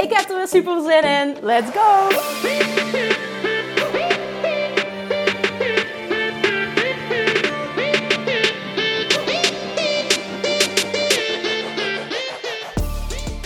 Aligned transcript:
Ik 0.00 0.12
heb 0.12 0.28
er 0.30 0.36
weer 0.36 0.48
super 0.48 0.82
zin 0.82 1.02
in. 1.02 1.36
Let's 1.42 1.70
go! 1.70 2.08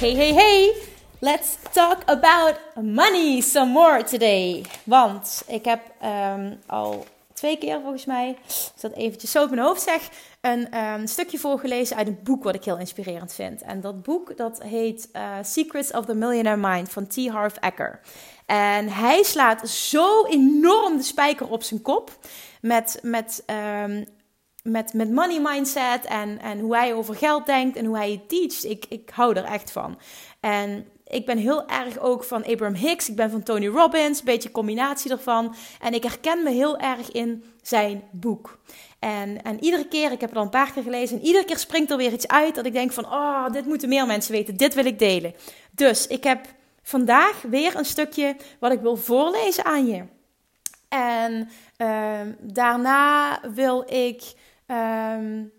Hey, 0.01 0.15
hey, 0.15 0.33
hey! 0.35 0.75
Let's 1.19 1.57
talk 1.71 2.03
about 2.07 2.55
money 2.75 3.41
some 3.41 3.71
more 3.71 4.05
today. 4.05 4.65
Want 4.85 5.43
ik 5.47 5.65
heb 5.65 5.81
um, 6.05 6.61
al 6.67 7.07
twee 7.33 7.59
keer 7.59 7.81
volgens 7.81 8.05
mij, 8.05 8.37
als 8.47 8.81
dat 8.81 8.93
eventjes 8.93 9.31
zo 9.31 9.43
op 9.43 9.51
mijn 9.51 9.63
hoofd 9.63 9.83
zeg, 9.83 10.09
een 10.43 10.79
um, 10.79 11.07
stukje 11.07 11.39
voorgelezen 11.39 11.97
uit 11.97 12.07
een 12.07 12.19
boek 12.23 12.45
wat 12.45 12.55
ik 12.55 12.65
heel 12.65 12.79
inspirerend 12.79 13.33
vind. 13.33 13.63
En 13.63 13.81
dat 13.81 14.03
boek 14.03 14.37
dat 14.37 14.63
heet 14.63 15.09
uh, 15.13 15.37
Secrets 15.43 15.91
of 15.91 16.05
the 16.05 16.15
Millionaire 16.15 16.69
Mind 16.69 16.91
van 16.91 17.07
T. 17.07 17.29
Harv 17.29 17.57
Eker. 17.61 18.01
En 18.47 18.89
hij 18.89 19.23
slaat 19.23 19.69
zo 19.69 20.25
enorm 20.25 20.97
de 20.97 21.03
spijker 21.03 21.49
op 21.49 21.63
zijn 21.63 21.83
kop 21.83 22.19
met, 22.61 22.99
met 23.03 23.45
um, 23.83 24.05
met, 24.63 24.93
met 24.93 25.11
money 25.11 25.41
mindset 25.41 26.05
en, 26.05 26.39
en 26.41 26.59
hoe 26.59 26.77
hij 26.77 26.95
over 26.95 27.15
geld 27.15 27.47
denkt 27.47 27.77
en 27.77 27.85
hoe 27.85 27.97
hij 27.97 28.11
het 28.11 28.29
teacht. 28.29 28.65
Ik, 28.65 28.85
ik 28.89 29.11
hou 29.15 29.37
er 29.37 29.45
echt 29.45 29.71
van. 29.71 29.99
En 30.41 30.87
ik 31.07 31.27
ben 31.27 31.39
heel 31.39 31.69
erg 31.69 31.99
ook 31.99 32.25
van 32.25 32.45
Abraham 32.45 32.75
Hicks. 32.75 33.09
Ik 33.09 33.17
ben 33.17 33.31
van 33.31 33.43
Tony 33.43 33.67
Robbins. 33.67 34.19
Een 34.19 34.25
beetje 34.25 34.51
combinatie 34.51 35.11
ervan. 35.11 35.55
En 35.81 35.95
ik 35.95 36.03
herken 36.03 36.43
me 36.43 36.51
heel 36.51 36.79
erg 36.79 37.13
in 37.13 37.45
zijn 37.63 38.03
boek. 38.11 38.59
En, 38.99 39.43
en 39.43 39.65
iedere 39.65 39.89
keer, 39.89 40.13
ik 40.13 40.21
heb 40.21 40.29
het 40.29 40.39
al 40.39 40.45
een 40.45 40.51
paar 40.51 40.73
keer 40.73 40.83
gelezen. 40.83 41.19
En 41.19 41.25
iedere 41.25 41.45
keer 41.45 41.59
springt 41.59 41.91
er 41.91 41.97
weer 41.97 42.13
iets 42.13 42.29
uit 42.29 42.55
dat 42.55 42.67
ik 42.67 42.73
denk 42.73 42.93
van... 42.93 43.05
Oh, 43.05 43.51
dit 43.53 43.67
moeten 43.67 43.89
meer 43.89 44.07
mensen 44.07 44.33
weten. 44.33 44.57
Dit 44.57 44.75
wil 44.75 44.85
ik 44.85 44.99
delen. 44.99 45.35
Dus 45.71 46.07
ik 46.07 46.25
heb 46.25 46.47
vandaag 46.83 47.43
weer 47.43 47.77
een 47.77 47.85
stukje 47.85 48.37
wat 48.59 48.73
ik 48.73 48.81
wil 48.81 48.97
voorlezen 48.97 49.65
aan 49.65 49.87
je. 49.87 50.05
En 50.89 51.51
uh, 51.79 52.21
daarna 52.41 53.41
wil 53.55 53.85
ik... 53.93 54.23
Um, 54.67 55.53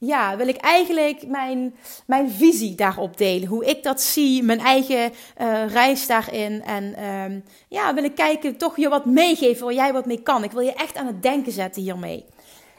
ja, 0.00 0.36
wil 0.36 0.48
ik 0.48 0.56
eigenlijk 0.56 1.26
mijn, 1.26 1.74
mijn 2.06 2.30
visie 2.30 2.74
daarop 2.74 3.16
delen. 3.16 3.48
Hoe 3.48 3.64
ik 3.64 3.82
dat 3.82 4.00
zie, 4.00 4.42
mijn 4.42 4.60
eigen 4.60 5.12
uh, 5.40 5.66
reis 5.66 6.06
daarin. 6.06 6.62
En 6.62 7.04
um, 7.04 7.44
ja, 7.68 7.94
wil 7.94 8.04
ik 8.04 8.14
kijken, 8.14 8.56
toch 8.56 8.76
je 8.76 8.88
wat 8.88 9.04
meegeven 9.04 9.64
waar 9.64 9.74
jij 9.74 9.92
wat 9.92 10.06
mee 10.06 10.22
kan. 10.22 10.44
Ik 10.44 10.52
wil 10.52 10.60
je 10.60 10.72
echt 10.72 10.96
aan 10.96 11.06
het 11.06 11.22
denken 11.22 11.52
zetten 11.52 11.82
hiermee. 11.82 12.24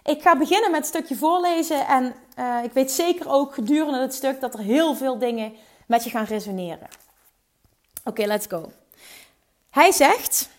Ik 0.03 0.21
ga 0.21 0.37
beginnen 0.37 0.71
met 0.71 0.79
een 0.79 0.85
stukje 0.85 1.15
voorlezen. 1.15 1.87
En 1.87 2.15
uh, 2.39 2.63
ik 2.63 2.71
weet 2.73 2.91
zeker 2.91 3.29
ook 3.29 3.53
gedurende 3.53 3.99
het 3.99 4.13
stuk 4.13 4.39
dat 4.39 4.53
er 4.53 4.59
heel 4.59 4.95
veel 4.95 5.17
dingen 5.17 5.53
met 5.85 6.03
je 6.03 6.09
gaan 6.09 6.25
resoneren. 6.25 6.87
Oké, 8.03 8.25
let's 8.25 8.45
go. 8.49 8.71
Hij 9.69 9.91
zegt. 9.91 10.49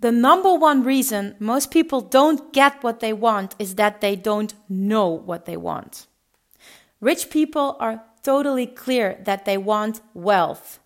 The 0.00 0.12
number 0.12 0.54
one 0.54 0.84
reason 0.84 1.34
most 1.40 1.70
people 1.70 2.00
don't 2.00 2.52
get 2.52 2.82
what 2.82 3.00
they 3.00 3.12
want 3.12 3.56
is 3.58 3.74
that 3.74 4.00
they 4.00 4.14
don't 4.14 4.54
know 4.68 5.08
what 5.08 5.44
they 5.44 5.56
want. 5.56 6.06
Rich 7.00 7.30
people 7.30 7.76
are 7.80 8.02
totally 8.22 8.66
clear 8.66 9.18
that 9.24 9.44
they 9.44 9.56
want 9.56 10.00
wealth. 10.14 10.78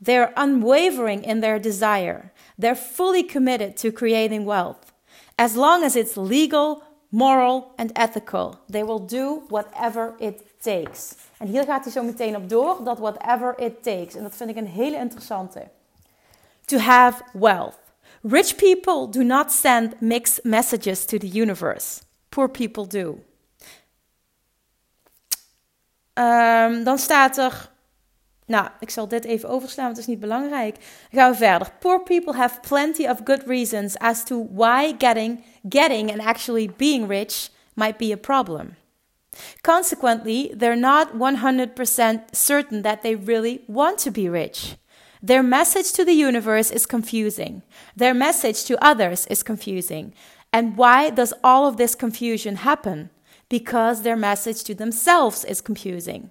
They're 0.00 0.32
unwavering 0.36 1.24
in 1.24 1.40
their 1.40 1.58
desire. 1.58 2.32
They're 2.56 2.76
fully 2.76 3.22
committed 3.22 3.76
to 3.78 3.92
creating 3.92 4.44
wealth. 4.44 4.92
As 5.36 5.56
long 5.56 5.82
as 5.82 5.96
it's 5.96 6.16
legal, 6.16 6.82
moral 7.10 7.74
and 7.76 7.92
ethical, 7.96 8.60
they 8.68 8.82
will 8.82 8.98
do 8.98 9.42
whatever 9.48 10.14
it 10.20 10.62
takes. 10.62 11.16
En 11.38 11.46
hier 11.46 11.64
gaat 11.64 11.84
hij 11.84 11.92
zo 11.92 12.02
meteen 12.02 12.36
op 12.36 12.48
door, 12.48 12.84
dat 12.84 12.98
whatever 12.98 13.54
it 13.58 13.82
takes. 13.82 14.14
En 14.14 14.22
dat 14.22 14.36
vind 14.36 14.50
ik 14.50 14.56
een 14.56 14.66
hele 14.66 14.96
interessante. 14.96 15.68
To 16.64 16.78
have 16.78 17.22
wealth. 17.32 17.78
Rich 18.22 18.56
people 18.56 19.06
do 19.06 19.24
not 19.24 19.52
send 19.52 19.94
mixed 20.00 20.44
messages 20.44 21.06
to 21.06 21.18
the 21.18 21.28
universe. 21.28 22.02
Poor 22.30 22.48
people 22.48 22.86
do. 22.86 23.20
Um, 26.14 26.84
dan 26.84 26.98
staat 26.98 27.38
er. 27.38 27.68
Nou, 28.46 28.68
ik 28.80 28.90
zal 28.90 29.08
dit 29.08 29.24
even 29.24 29.48
overslaan, 29.48 29.84
want 29.84 29.96
het 29.96 30.06
is 30.06 30.12
niet 30.12 30.20
belangrijk. 30.20 30.74
Dan 31.10 31.20
gaan 31.20 31.30
we 31.30 31.36
verder. 31.36 31.72
Poor 31.78 32.02
people 32.02 32.34
have 32.34 32.60
plenty 32.60 33.08
of 33.08 33.20
good 33.24 33.42
reasons 33.46 33.96
as 33.96 34.24
to 34.24 34.46
why 34.50 34.94
getting, 34.98 35.44
getting 35.68 36.10
and 36.10 36.20
actually 36.20 36.70
being 36.76 37.08
rich 37.08 37.48
might 37.74 37.96
be 37.96 38.12
a 38.12 38.16
problem. 38.16 38.76
Consequently, 39.60 40.54
they're 40.56 40.76
not 40.76 41.08
100% 41.12 42.20
certain 42.30 42.82
that 42.82 43.02
they 43.02 43.14
really 43.14 43.60
want 43.66 43.98
to 43.98 44.10
be 44.10 44.28
rich. 44.28 44.76
Their 45.22 45.42
message 45.42 45.92
to 45.92 46.04
the 46.04 46.14
universe 46.14 46.70
is 46.70 46.86
confusing. 46.86 47.62
Their 47.94 48.14
message 48.14 48.64
to 48.64 48.82
others 48.82 49.26
is 49.26 49.42
confusing. 49.42 50.14
And 50.52 50.76
why 50.76 51.10
does 51.10 51.34
all 51.44 51.66
of 51.66 51.76
this 51.76 51.94
confusion 51.94 52.56
happen? 52.56 53.10
Because 53.48 54.02
their 54.02 54.16
message 54.16 54.64
to 54.64 54.74
themselves 54.74 55.44
is 55.44 55.60
confusing. 55.60 56.30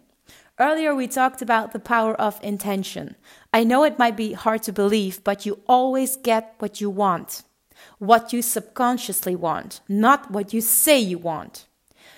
Earlier, 0.58 0.94
we 0.94 1.08
talked 1.08 1.42
about 1.42 1.72
the 1.72 1.80
power 1.80 2.14
of 2.16 2.40
intention. 2.44 3.16
I 3.54 3.64
know 3.64 3.84
it 3.84 4.00
might 4.00 4.18
be 4.18 4.34
hard 4.34 4.64
to 4.64 4.74
believe, 4.74 5.24
but 5.24 5.46
you 5.46 5.62
always 5.68 6.18
get 6.18 6.56
what 6.60 6.82
you 6.82 6.90
want. 6.90 7.44
What 8.00 8.34
you 8.34 8.42
subconsciously 8.42 9.36
want, 9.36 9.80
not 9.88 10.32
what 10.32 10.54
you 10.54 10.60
say 10.60 11.00
you 11.00 11.18
want. 11.18 11.66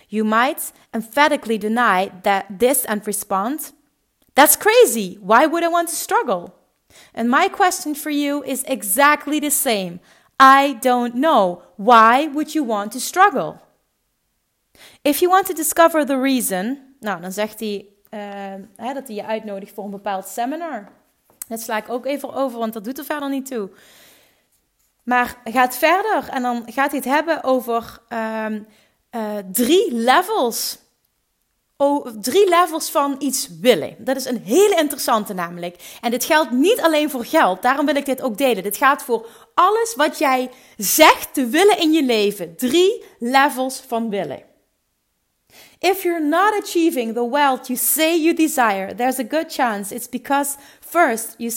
You 0.10 0.24
might 0.24 0.72
emphatically 0.94 1.58
deny 1.58 2.12
that 2.24 2.60
this 2.60 2.84
and 2.86 3.06
respond, 3.06 3.72
That's 4.34 4.56
crazy. 4.56 5.18
Why 5.22 5.46
would 5.46 5.64
I 5.64 5.68
want 5.68 5.90
to 5.90 5.96
struggle? 5.96 6.56
And 7.14 7.30
my 7.30 7.50
question 7.50 7.96
for 7.96 8.12
you 8.12 8.46
is 8.46 8.64
exactly 8.64 9.40
the 9.40 9.50
same. 9.50 10.00
I 10.42 10.78
don't 10.80 11.14
know. 11.14 11.62
Why 11.76 12.30
would 12.34 12.54
you 12.54 12.66
want 12.66 12.92
to 12.92 13.00
struggle? 13.00 13.60
If 15.02 15.20
you 15.20 15.32
want 15.32 15.46
to 15.46 15.54
discover 15.54 16.06
the 16.06 16.20
reason, 16.20 16.96
nou 17.00 17.22
dan 17.22 17.32
zegt 17.32 17.60
hij 17.60 17.86
uh, 18.10 18.20
hè, 18.76 18.94
dat 18.94 19.08
hij 19.08 19.16
je 19.16 19.26
uitnodigt 19.26 19.74
voor 19.74 19.84
een 19.84 19.92
bepaald 19.92 20.28
seminar. 20.28 20.88
Dat 21.48 21.62
sla 21.62 21.78
ik 21.78 21.90
ook 21.90 22.06
even 22.06 22.34
over, 22.34 22.60
want 22.60 22.74
dat 22.74 22.84
doet 22.84 22.98
er 22.98 23.06
verder 23.06 23.30
niet 23.30 23.46
toe. 23.46 23.70
Maar 25.04 25.36
gaat 25.44 25.78
verder 25.78 26.30
en 26.30 26.42
dan 26.42 26.64
gaat 26.66 26.92
hij 26.92 27.00
het 27.00 27.10
hebben 27.10 27.44
over 27.44 28.00
um, 28.10 28.68
uh, 29.12 29.38
drie 29.52 29.94
levels 29.94 30.78
drie 32.22 32.50
levels 32.50 32.90
van 32.90 33.16
iets 33.20 33.50
willen. 33.62 33.96
Dat 33.98 34.16
is 34.16 34.26
een 34.26 34.42
hele 34.44 34.76
interessante 34.76 35.34
namelijk. 35.34 35.98
En 36.02 36.12
dit 36.12 36.24
geldt 36.24 36.52
niet 36.52 36.82
alleen 36.82 37.10
voor 37.10 37.26
geld. 37.26 37.62
Daarom 37.62 37.86
wil 37.86 37.96
ik 37.96 38.06
dit 38.06 38.22
ook 38.22 38.38
delen. 38.38 38.64
Dit 38.64 38.78
gaat 38.78 39.04
voor 39.04 39.28
alles 39.54 39.96
wat 39.96 40.18
jij 40.18 40.50
zegt 40.78 41.34
te 41.34 41.46
willen 41.46 41.80
in 41.80 41.92
je 41.92 42.04
leven. 42.04 42.56
Drie 42.56 43.04
levels 43.20 43.84
van 43.88 44.10
willen. 44.10 44.44
If 45.80 46.04
you're 46.04 46.28
not 46.28 46.54
achieving 46.54 47.14
the 47.14 47.30
wealth 47.30 47.68
you 47.68 47.80
say 47.80 48.16
you 48.16 48.36
desire, 48.36 48.96
there's 48.96 49.20
a 49.20 49.26
good 49.30 49.52
chance 49.52 49.96
it's 49.96 50.10
because 50.10 50.58
first, 50.80 51.36
you, 51.38 51.52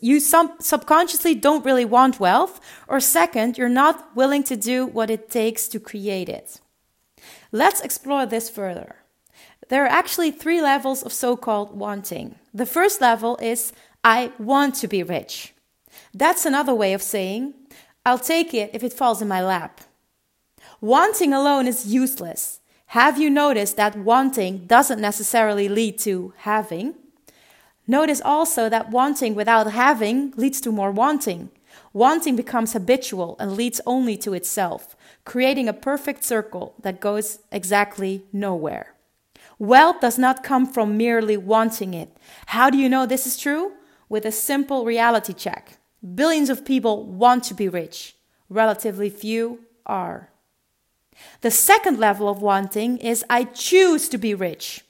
you 0.00 0.20
subconsciously 0.58 1.38
don't 1.38 1.64
really 1.64 1.86
want 1.86 2.18
wealth, 2.18 2.60
or 2.86 3.00
second, 3.00 3.56
you're 3.56 3.72
not 3.72 4.04
willing 4.14 4.44
to 4.44 4.56
do 4.56 4.86
what 4.86 5.10
it 5.10 5.28
takes 5.28 5.68
to 5.68 5.80
create 5.80 6.28
it. 6.28 6.60
Let's 7.50 7.80
explore 7.80 8.26
this 8.26 8.48
further. 8.48 8.97
There 9.68 9.84
are 9.84 9.88
actually 9.88 10.30
three 10.30 10.62
levels 10.62 11.02
of 11.02 11.12
so 11.12 11.36
called 11.36 11.76
wanting. 11.76 12.36
The 12.54 12.66
first 12.66 13.00
level 13.00 13.36
is 13.42 13.72
I 14.02 14.32
want 14.38 14.74
to 14.76 14.88
be 14.88 15.02
rich. 15.02 15.52
That's 16.14 16.46
another 16.46 16.74
way 16.74 16.94
of 16.94 17.02
saying 17.02 17.54
I'll 18.06 18.18
take 18.18 18.54
it 18.54 18.70
if 18.72 18.82
it 18.82 18.92
falls 18.92 19.20
in 19.20 19.28
my 19.28 19.44
lap. 19.44 19.82
Wanting 20.80 21.34
alone 21.34 21.66
is 21.66 21.92
useless. 21.92 22.60
Have 22.92 23.18
you 23.18 23.28
noticed 23.28 23.76
that 23.76 23.98
wanting 23.98 24.66
doesn't 24.66 25.00
necessarily 25.00 25.68
lead 25.68 25.98
to 25.98 26.32
having? 26.38 26.94
Notice 27.86 28.22
also 28.24 28.70
that 28.70 28.90
wanting 28.90 29.34
without 29.34 29.70
having 29.72 30.32
leads 30.36 30.60
to 30.62 30.72
more 30.72 30.90
wanting. 30.90 31.50
Wanting 31.92 32.36
becomes 32.36 32.72
habitual 32.72 33.36
and 33.38 33.52
leads 33.52 33.80
only 33.84 34.16
to 34.18 34.32
itself, 34.32 34.96
creating 35.24 35.68
a 35.68 35.74
perfect 35.74 36.24
circle 36.24 36.74
that 36.80 37.00
goes 37.00 37.40
exactly 37.52 38.24
nowhere. 38.32 38.94
Wealth 39.58 40.00
does 40.00 40.18
not 40.18 40.44
come 40.44 40.66
from 40.66 40.96
merely 40.96 41.36
wanting 41.36 41.94
it. 41.94 42.16
How 42.46 42.70
do 42.70 42.78
you 42.78 42.88
know 42.88 43.06
this 43.06 43.26
is 43.26 43.36
true? 43.36 43.72
with 44.08 44.24
a 44.24 44.32
simple 44.32 44.84
reality 44.84 45.32
check. 45.32 45.78
Billions 46.14 46.50
of 46.50 46.64
people 46.64 47.04
want 47.04 47.44
to 47.44 47.54
be 47.54 47.68
rich, 47.68 48.16
relatively 48.48 49.10
few 49.10 49.60
are. 49.86 50.30
The 51.40 51.50
second 51.50 51.98
level 51.98 52.28
of 52.28 52.40
wanting 52.40 52.98
is 52.98 53.24
I 53.28 53.44
choose 53.44 54.08
to 54.10 54.18
be 54.18 54.34
rich. 54.34 54.84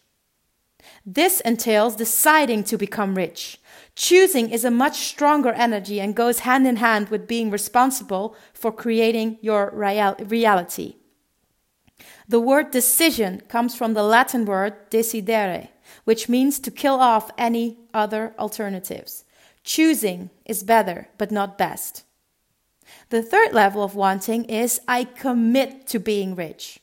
This 1.04 1.40
entails 1.40 1.96
deciding 1.96 2.64
to 2.64 2.76
become 2.76 3.14
rich. 3.14 3.58
Choosing 3.94 4.50
is 4.50 4.64
a 4.64 4.70
much 4.70 4.98
stronger 4.98 5.52
energy 5.52 6.00
and 6.00 6.14
goes 6.14 6.40
hand 6.40 6.66
in 6.66 6.76
hand 6.76 7.08
with 7.08 7.26
being 7.26 7.50
responsible 7.50 8.36
for 8.52 8.70
creating 8.70 9.38
your 9.40 9.70
real- 9.74 10.16
reality. 10.20 10.96
The 12.28 12.40
word 12.40 12.70
decision 12.70 13.42
comes 13.48 13.74
from 13.74 13.94
the 13.94 14.02
Latin 14.02 14.44
word 14.44 14.90
decidere, 14.90 15.68
which 16.04 16.28
means 16.28 16.58
to 16.60 16.70
kill 16.70 16.96
off 16.96 17.30
any 17.38 17.78
other 17.94 18.34
alternatives. 18.38 19.24
Choosing 19.64 20.28
is 20.44 20.62
better, 20.62 21.08
but 21.16 21.30
not 21.30 21.56
best. 21.56 22.04
The 23.08 23.22
third 23.22 23.54
level 23.54 23.82
of 23.82 23.94
wanting 23.94 24.44
is 24.44 24.80
I 24.86 25.04
commit 25.04 25.86
to 25.88 25.98
being 25.98 26.34
rich. 26.34 26.80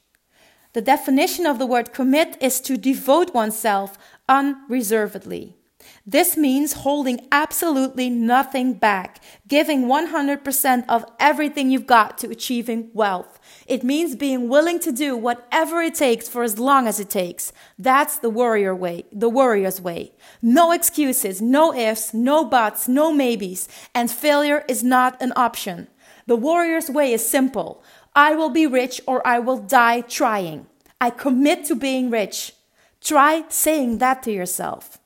The 0.74 0.82
definition 0.82 1.46
of 1.46 1.60
the 1.60 1.66
word 1.68 1.94
commit 1.94 2.38
is 2.42 2.60
to 2.62 2.76
devote 2.76 3.34
oneself 3.34 3.98
unreservedly. 4.28 5.56
This 6.06 6.38
means 6.38 6.74
holding 6.74 7.28
absolutely 7.32 8.10
nothing 8.10 8.74
back, 8.74 9.24
giving 9.48 9.86
100% 9.86 10.86
of 10.88 11.06
everything 11.20 11.70
you've 11.70 11.88
got 11.88 12.18
to 12.20 12.30
achieving 12.30 12.90
wealth. 12.94 13.40
It 13.66 13.84
means 13.84 14.16
being 14.16 14.48
willing 14.50 14.80
to 14.80 14.92
do 14.92 15.18
whatever 15.18 15.82
it 15.82 15.96
takes 15.96 16.30
for 16.30 16.44
as 16.44 16.60
long 16.60 16.88
as 16.88 17.00
it 17.00 17.10
takes. 17.10 17.52
That's 17.80 18.18
the 18.18 18.30
warrior 18.30 18.76
way, 18.76 19.06
the 19.12 19.30
warrior's 19.30 19.82
way. 19.82 20.14
No 20.42 20.72
excuses, 20.72 21.42
no 21.42 21.74
ifs, 21.74 22.14
no 22.14 22.46
buts, 22.46 22.88
no 22.88 23.12
maybes, 23.12 23.68
and 23.94 24.12
failure 24.12 24.64
is 24.68 24.84
not 24.84 25.22
an 25.22 25.34
option. 25.36 25.88
The 26.28 26.36
warrior's 26.36 26.90
way 26.90 27.14
is 27.14 27.28
simple. 27.28 27.84
I 28.16 28.34
will 28.36 28.50
be 28.50 28.66
rich 28.66 29.02
or 29.06 29.26
I 29.28 29.40
will 29.40 29.58
die 29.58 30.02
trying. 30.02 30.68
I 31.02 31.10
commit 31.10 31.66
to 31.66 31.76
being 31.76 32.10
rich. 32.10 32.54
Try 33.02 33.44
saying 33.50 34.00
that 34.00 34.24
to 34.24 34.32
yourself. 34.32 34.98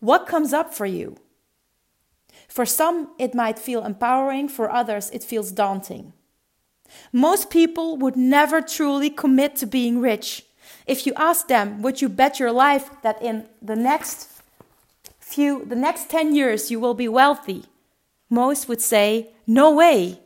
What 0.00 0.26
comes 0.26 0.52
up 0.52 0.72
for 0.72 0.86
you? 0.86 1.16
For 2.46 2.64
some, 2.64 3.10
it 3.18 3.34
might 3.34 3.58
feel 3.58 3.84
empowering, 3.84 4.48
for 4.48 4.70
others, 4.70 5.10
it 5.10 5.22
feels 5.24 5.52
daunting. 5.52 6.12
Most 7.12 7.50
people 7.50 7.96
would 7.96 8.16
never 8.16 8.60
truly 8.60 9.10
commit 9.10 9.56
to 9.56 9.66
being 9.66 10.00
rich. 10.00 10.44
If 10.86 11.06
you 11.06 11.12
ask 11.16 11.48
them, 11.48 11.82
would 11.82 12.00
you 12.00 12.08
bet 12.08 12.40
your 12.40 12.52
life 12.52 12.90
that 13.02 13.20
in 13.20 13.46
the 13.60 13.76
next 13.76 14.28
few, 15.20 15.64
the 15.64 15.76
next 15.76 16.08
10 16.08 16.34
years 16.34 16.70
you 16.70 16.80
will 16.80 16.94
be 16.94 17.08
wealthy? 17.08 17.64
Most 18.30 18.68
would 18.68 18.80
say, 18.80 19.28
no 19.46 19.74
way. 19.74 20.20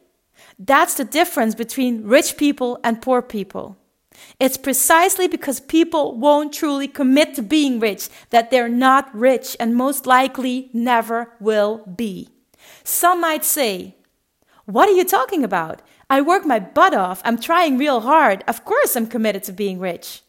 That's 0.58 0.94
the 0.94 1.04
difference 1.04 1.54
between 1.54 2.04
rich 2.04 2.36
people 2.36 2.78
and 2.84 3.02
poor 3.02 3.22
people. 3.22 3.76
It's 4.38 4.56
precisely 4.56 5.28
because 5.28 5.60
people 5.60 6.16
won't 6.18 6.52
truly 6.52 6.88
commit 6.88 7.34
to 7.34 7.42
being 7.42 7.80
rich 7.80 8.08
that 8.30 8.50
they're 8.50 8.68
not 8.68 9.14
rich 9.14 9.56
and 9.60 9.74
most 9.74 10.06
likely 10.06 10.70
never 10.72 11.32
will 11.40 11.78
be. 11.78 12.28
Some 12.84 13.20
might 13.20 13.44
say, 13.44 13.96
What 14.64 14.88
are 14.88 14.92
you 14.92 15.04
talking 15.04 15.44
about? 15.44 15.82
I 16.10 16.20
work 16.20 16.44
my 16.44 16.58
butt 16.58 16.94
off. 16.94 17.22
I'm 17.24 17.38
trying 17.38 17.78
real 17.78 18.00
hard. 18.00 18.44
Of 18.46 18.64
course, 18.64 18.96
I'm 18.96 19.06
committed 19.06 19.44
to 19.44 19.52
being 19.52 19.78
rich. 19.78 20.22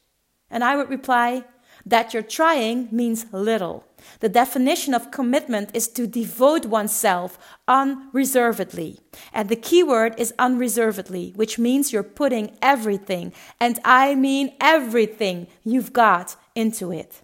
And 0.50 0.64
I 0.64 0.76
would 0.76 0.90
reply, 0.90 1.46
That 1.86 2.14
you're 2.14 2.24
trying 2.24 2.88
means 2.92 3.26
little. 3.32 3.86
The 4.20 4.30
definition 4.30 4.94
of 4.94 5.12
commitment 5.12 5.70
is 5.74 5.88
to 5.90 6.08
devote 6.08 6.66
oneself 6.66 7.38
unreservedly. 7.68 9.00
And 9.34 9.50
the 9.50 9.56
key 9.56 9.84
word 9.84 10.16
is 10.18 10.34
unreservedly, 10.40 11.34
which 11.36 11.60
means 11.60 11.92
you're 11.92 12.04
putting 12.04 12.58
everything, 12.62 13.34
and 13.60 13.80
I 13.84 14.16
mean 14.16 14.54
everything 14.60 15.48
you've 15.64 15.94
got 15.94 16.36
into 16.56 16.92
it. 16.92 17.22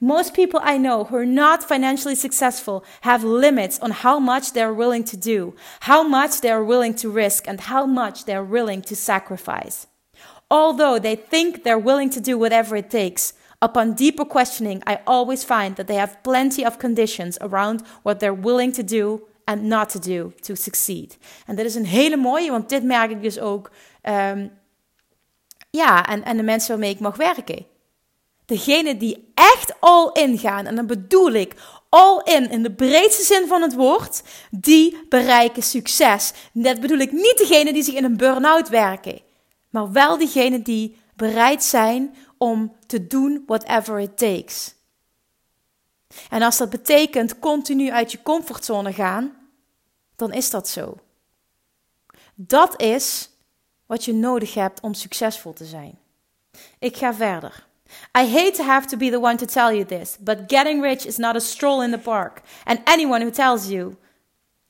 Most 0.00 0.34
people 0.34 0.60
I 0.62 0.78
know 0.78 1.04
who 1.04 1.16
are 1.16 1.26
not 1.26 1.62
financially 1.62 2.14
successful 2.14 2.84
have 3.02 3.24
limits 3.24 3.78
on 3.80 3.90
how 3.90 4.18
much 4.18 4.52
they're 4.52 4.74
willing 4.74 5.04
to 5.04 5.16
do, 5.16 5.54
how 5.80 6.02
much 6.02 6.40
they're 6.40 6.64
willing 6.64 6.94
to 6.96 7.10
risk, 7.10 7.46
and 7.46 7.60
how 7.60 7.86
much 7.86 8.24
they're 8.24 8.44
willing 8.44 8.82
to 8.82 8.96
sacrifice. 8.96 9.86
Although 10.50 10.98
they 10.98 11.16
think 11.16 11.64
they're 11.64 11.78
willing 11.78 12.10
to 12.10 12.20
do 12.20 12.36
whatever 12.36 12.76
it 12.76 12.90
takes, 12.90 13.32
Upon 13.64 13.94
deeper 13.94 14.26
questioning, 14.26 14.82
I 14.88 14.98
always 15.04 15.44
find 15.44 15.76
that 15.76 15.86
they 15.86 15.96
have 15.96 16.16
plenty 16.22 16.64
of 16.64 16.76
conditions 16.76 17.38
around 17.38 17.82
what 18.02 18.18
they're 18.18 18.40
willing 18.40 18.74
to 18.74 18.84
do 18.84 19.20
and 19.44 19.62
not 19.62 19.88
to 19.90 19.98
do 19.98 20.32
to 20.40 20.54
succeed. 20.54 21.18
En 21.46 21.56
dat 21.56 21.64
is 21.64 21.74
een 21.74 21.86
hele 21.86 22.16
mooie, 22.16 22.50
want 22.50 22.68
dit 22.68 22.82
merk 22.82 23.10
ik 23.10 23.22
dus 23.22 23.38
ook. 23.38 23.70
Um, 24.02 24.50
ja, 25.70 26.06
en, 26.06 26.24
en 26.24 26.36
de 26.36 26.42
mensen 26.42 26.70
waarmee 26.70 26.90
ik 26.90 27.00
mag 27.00 27.16
werken. 27.16 27.66
Degene 28.46 28.96
die 28.96 29.32
echt 29.34 29.74
all 29.80 30.10
in 30.12 30.38
gaan, 30.38 30.66
en 30.66 30.74
dan 30.74 30.86
bedoel 30.86 31.32
ik 31.32 31.54
all 31.88 32.20
in 32.24 32.50
in 32.50 32.62
de 32.62 32.72
breedste 32.72 33.24
zin 33.24 33.46
van 33.46 33.62
het 33.62 33.74
woord, 33.74 34.22
die 34.50 34.98
bereiken 35.08 35.62
succes. 35.62 36.32
Dat 36.52 36.80
bedoel 36.80 36.98
ik 36.98 37.12
niet 37.12 37.38
degene 37.38 37.72
die 37.72 37.82
zich 37.82 37.94
in 37.94 38.04
een 38.04 38.16
burn-out 38.16 38.68
werken, 38.68 39.20
maar 39.70 39.92
wel 39.92 40.18
diegenen 40.18 40.62
die 40.62 40.96
bereid 41.16 41.64
zijn 41.64 42.14
om 42.42 42.76
te 42.86 43.06
doen 43.06 43.42
whatever 43.46 44.00
it 44.00 44.18
takes. 44.18 44.74
En 46.28 46.42
als 46.42 46.56
dat 46.56 46.70
betekent 46.70 47.38
continu 47.38 47.90
uit 47.90 48.12
je 48.12 48.22
comfortzone 48.22 48.92
gaan, 48.92 49.36
dan 50.16 50.32
is 50.32 50.50
dat 50.50 50.68
zo. 50.68 50.98
Dat 52.34 52.80
is 52.80 53.30
wat 53.86 54.04
je 54.04 54.14
nodig 54.14 54.54
hebt 54.54 54.80
om 54.80 54.94
succesvol 54.94 55.52
te 55.52 55.64
zijn. 55.64 55.98
Ik 56.78 56.96
ga 56.96 57.14
verder. 57.14 57.66
I 58.18 58.26
hate 58.26 58.50
to 58.50 58.64
have 58.64 58.86
to 58.86 58.96
be 58.96 59.10
the 59.10 59.20
one 59.20 59.36
to 59.36 59.46
tell 59.46 59.76
you 59.76 59.84
this, 59.84 60.16
but 60.20 60.38
getting 60.46 60.82
rich 60.82 61.06
is 61.06 61.16
not 61.16 61.36
a 61.36 61.38
stroll 61.38 61.82
in 61.82 61.90
the 61.90 61.98
park. 61.98 62.40
And 62.64 62.78
anyone 62.84 63.20
who 63.20 63.30
tells 63.30 63.66
you 63.66 63.96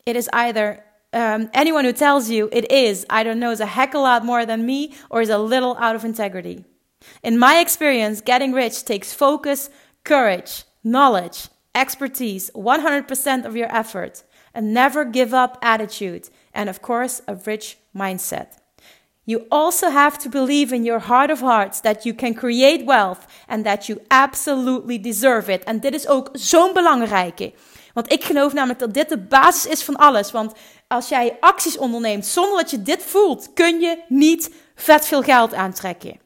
it 0.03 0.17
is 0.17 0.29
either 0.29 0.85
um, 1.13 1.49
anyone 1.53 1.85
who 1.85 1.93
tells 1.93 2.29
you 2.29 2.49
it 2.53 2.71
is 2.71 3.05
either 3.09 3.35
knows 3.35 3.61
a 3.61 3.67
heck 3.67 3.95
a 3.95 3.99
lot 3.99 4.25
more 4.25 4.47
than 4.47 4.65
me 4.65 4.93
or 5.09 5.21
is 5.21 5.31
a 5.31 5.39
little 5.39 5.77
out 5.77 5.95
of 5.95 6.05
integrity. 6.05 6.65
In 7.23 7.39
my 7.39 7.59
experience, 7.61 8.21
getting 8.21 8.53
rich 8.53 8.85
takes 8.85 9.15
focus, 9.15 9.71
courage, 10.05 10.65
knowledge, 10.83 11.49
expertise, 11.75 12.51
100% 12.55 13.45
of 13.45 13.57
your 13.57 13.69
effort, 13.75 14.25
a 14.55 14.61
never 14.61 15.05
give 15.05 15.33
up 15.35 15.59
attitude, 15.63 16.29
and 16.53 16.69
of 16.69 16.81
course, 16.81 17.23
a 17.27 17.35
rich 17.35 17.79
mindset. 17.95 18.59
You 19.25 19.47
also 19.51 19.91
have 19.91 20.19
to 20.19 20.29
believe 20.29 20.73
in 20.73 20.85
your 20.85 20.99
heart 20.99 21.31
of 21.31 21.41
hearts 21.41 21.81
that 21.81 22.05
you 22.05 22.15
can 22.15 22.35
create 22.35 22.85
wealth 22.85 23.27
and 23.47 23.65
that 23.65 23.89
you 23.89 24.01
absolutely 24.09 24.99
deserve 24.99 25.49
it. 25.49 25.65
En 25.65 25.81
dit 25.81 25.95
is 25.95 26.07
ook 26.07 26.29
zo'n 26.33 26.73
belangrijke. 26.73 27.53
Want 27.95 28.13
ik 28.13 28.25
geloof 28.25 28.53
namelijk 28.53 28.79
dat 28.79 28.95
dit 28.95 29.09
de 29.09 29.19
basis 29.19 29.71
is 29.71 29.83
van 29.83 29.97
alles. 29.97 30.31
Want 30.31 30.53
als 30.89 31.09
jij 31.09 31.37
acties 31.41 31.79
onderneemt 31.79 32.27
zonder 32.27 32.59
dat 32.59 32.71
je 32.71 32.83
dit 32.83 33.03
voelt, 33.03 33.53
kun 33.53 33.81
je 33.81 34.03
niet 34.09 34.55
vet 34.75 35.07
veel 35.07 35.23
geld 35.23 35.55
aantrekken. 35.55 36.21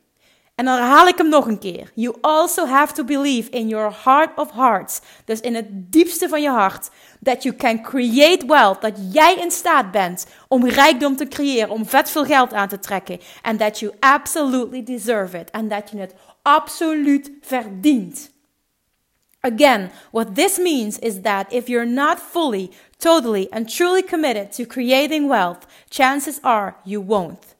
En 0.56 0.64
dan 0.64 0.74
herhaal 0.74 1.08
ik 1.08 1.18
hem 1.18 1.28
nog 1.28 1.46
een 1.46 1.58
keer. 1.58 1.90
You 1.94 2.16
also 2.20 2.66
have 2.66 2.92
to 2.92 3.04
believe 3.04 3.50
in 3.50 3.68
your 3.68 3.96
heart 4.04 4.38
of 4.38 4.50
hearts. 4.50 5.00
Dus 5.24 5.40
in 5.40 5.54
het 5.54 5.92
diepste 5.92 6.28
van 6.28 6.42
je 6.42 6.48
hart. 6.48 6.90
That 7.22 7.42
you 7.42 7.56
can 7.56 7.82
create 7.82 8.46
wealth. 8.46 8.80
Dat 8.80 8.98
jij 9.12 9.34
in 9.34 9.50
staat 9.50 9.90
bent 9.90 10.26
om 10.48 10.66
rijkdom 10.66 11.16
te 11.16 11.28
creëren. 11.28 11.70
Om 11.70 11.86
vet 11.86 12.10
veel 12.10 12.24
geld 12.24 12.52
aan 12.52 12.68
te 12.68 12.78
trekken. 12.78 13.20
And 13.42 13.58
that 13.58 13.78
you 13.78 13.92
absolutely 14.00 14.82
deserve 14.82 15.38
it. 15.38 15.50
En 15.50 15.68
dat 15.68 15.90
je 15.90 15.98
het 15.98 16.14
absoluut 16.42 17.30
verdient. 17.40 18.30
Again, 19.40 19.90
what 20.10 20.34
this 20.34 20.58
means 20.58 20.98
is 20.98 21.20
that 21.20 21.52
if 21.52 21.68
you're 21.68 21.90
not 21.90 22.18
fully, 22.18 22.70
totally, 22.98 23.46
and 23.50 23.76
truly 23.76 24.02
committed 24.02 24.52
to 24.52 24.64
creating 24.64 25.28
wealth, 25.28 25.66
chances 25.88 26.38
are 26.42 26.74
you 26.84 27.04
won't. 27.04 27.55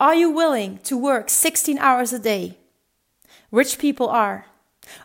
Are 0.00 0.14
you 0.14 0.30
willing 0.30 0.78
to 0.84 0.96
work 0.96 1.28
16 1.28 1.76
hours 1.78 2.12
a 2.12 2.20
day? 2.20 2.58
Rich 3.50 3.78
people 3.78 4.08
are. 4.08 4.46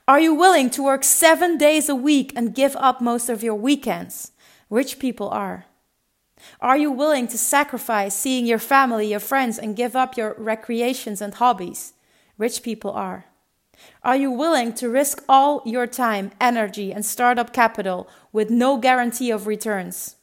Are 0.08 0.20
you 0.20 0.36
willing 0.36 0.70
to 0.70 0.84
work 0.84 1.04
seven 1.04 1.58
days 1.58 1.90
a 1.90 1.96
week 1.96 2.32
and 2.36 2.54
give 2.54 2.76
up 2.76 3.02
most 3.02 3.28
of 3.28 3.42
your 3.42 3.56
weekends? 3.56 4.34
Rich 4.70 5.00
people 5.00 5.30
are. 5.30 5.66
Are 6.62 6.78
you 6.78 6.92
willing 6.92 7.28
to 7.30 7.40
sacrifice 7.40 8.16
seeing 8.16 8.46
your 8.46 8.60
family, 8.60 9.08
your 9.08 9.20
friends, 9.20 9.58
and 9.58 9.76
give 9.76 9.96
up 9.96 10.16
your 10.16 10.36
recreations 10.38 11.22
and 11.22 11.34
hobbies? 11.34 11.94
Rich 12.38 12.62
people 12.62 12.92
are. 12.92 13.26
Are 14.04 14.16
you 14.16 14.30
willing 14.30 14.74
to 14.74 14.90
risk 14.90 15.24
all 15.28 15.64
your 15.66 15.88
time, 15.88 16.32
energy, 16.40 16.94
and 16.94 17.04
startup 17.04 17.52
capital 17.52 18.08
with 18.32 18.52
no 18.52 18.78
guarantee 18.78 19.32
of 19.32 19.48
returns? 19.48 20.18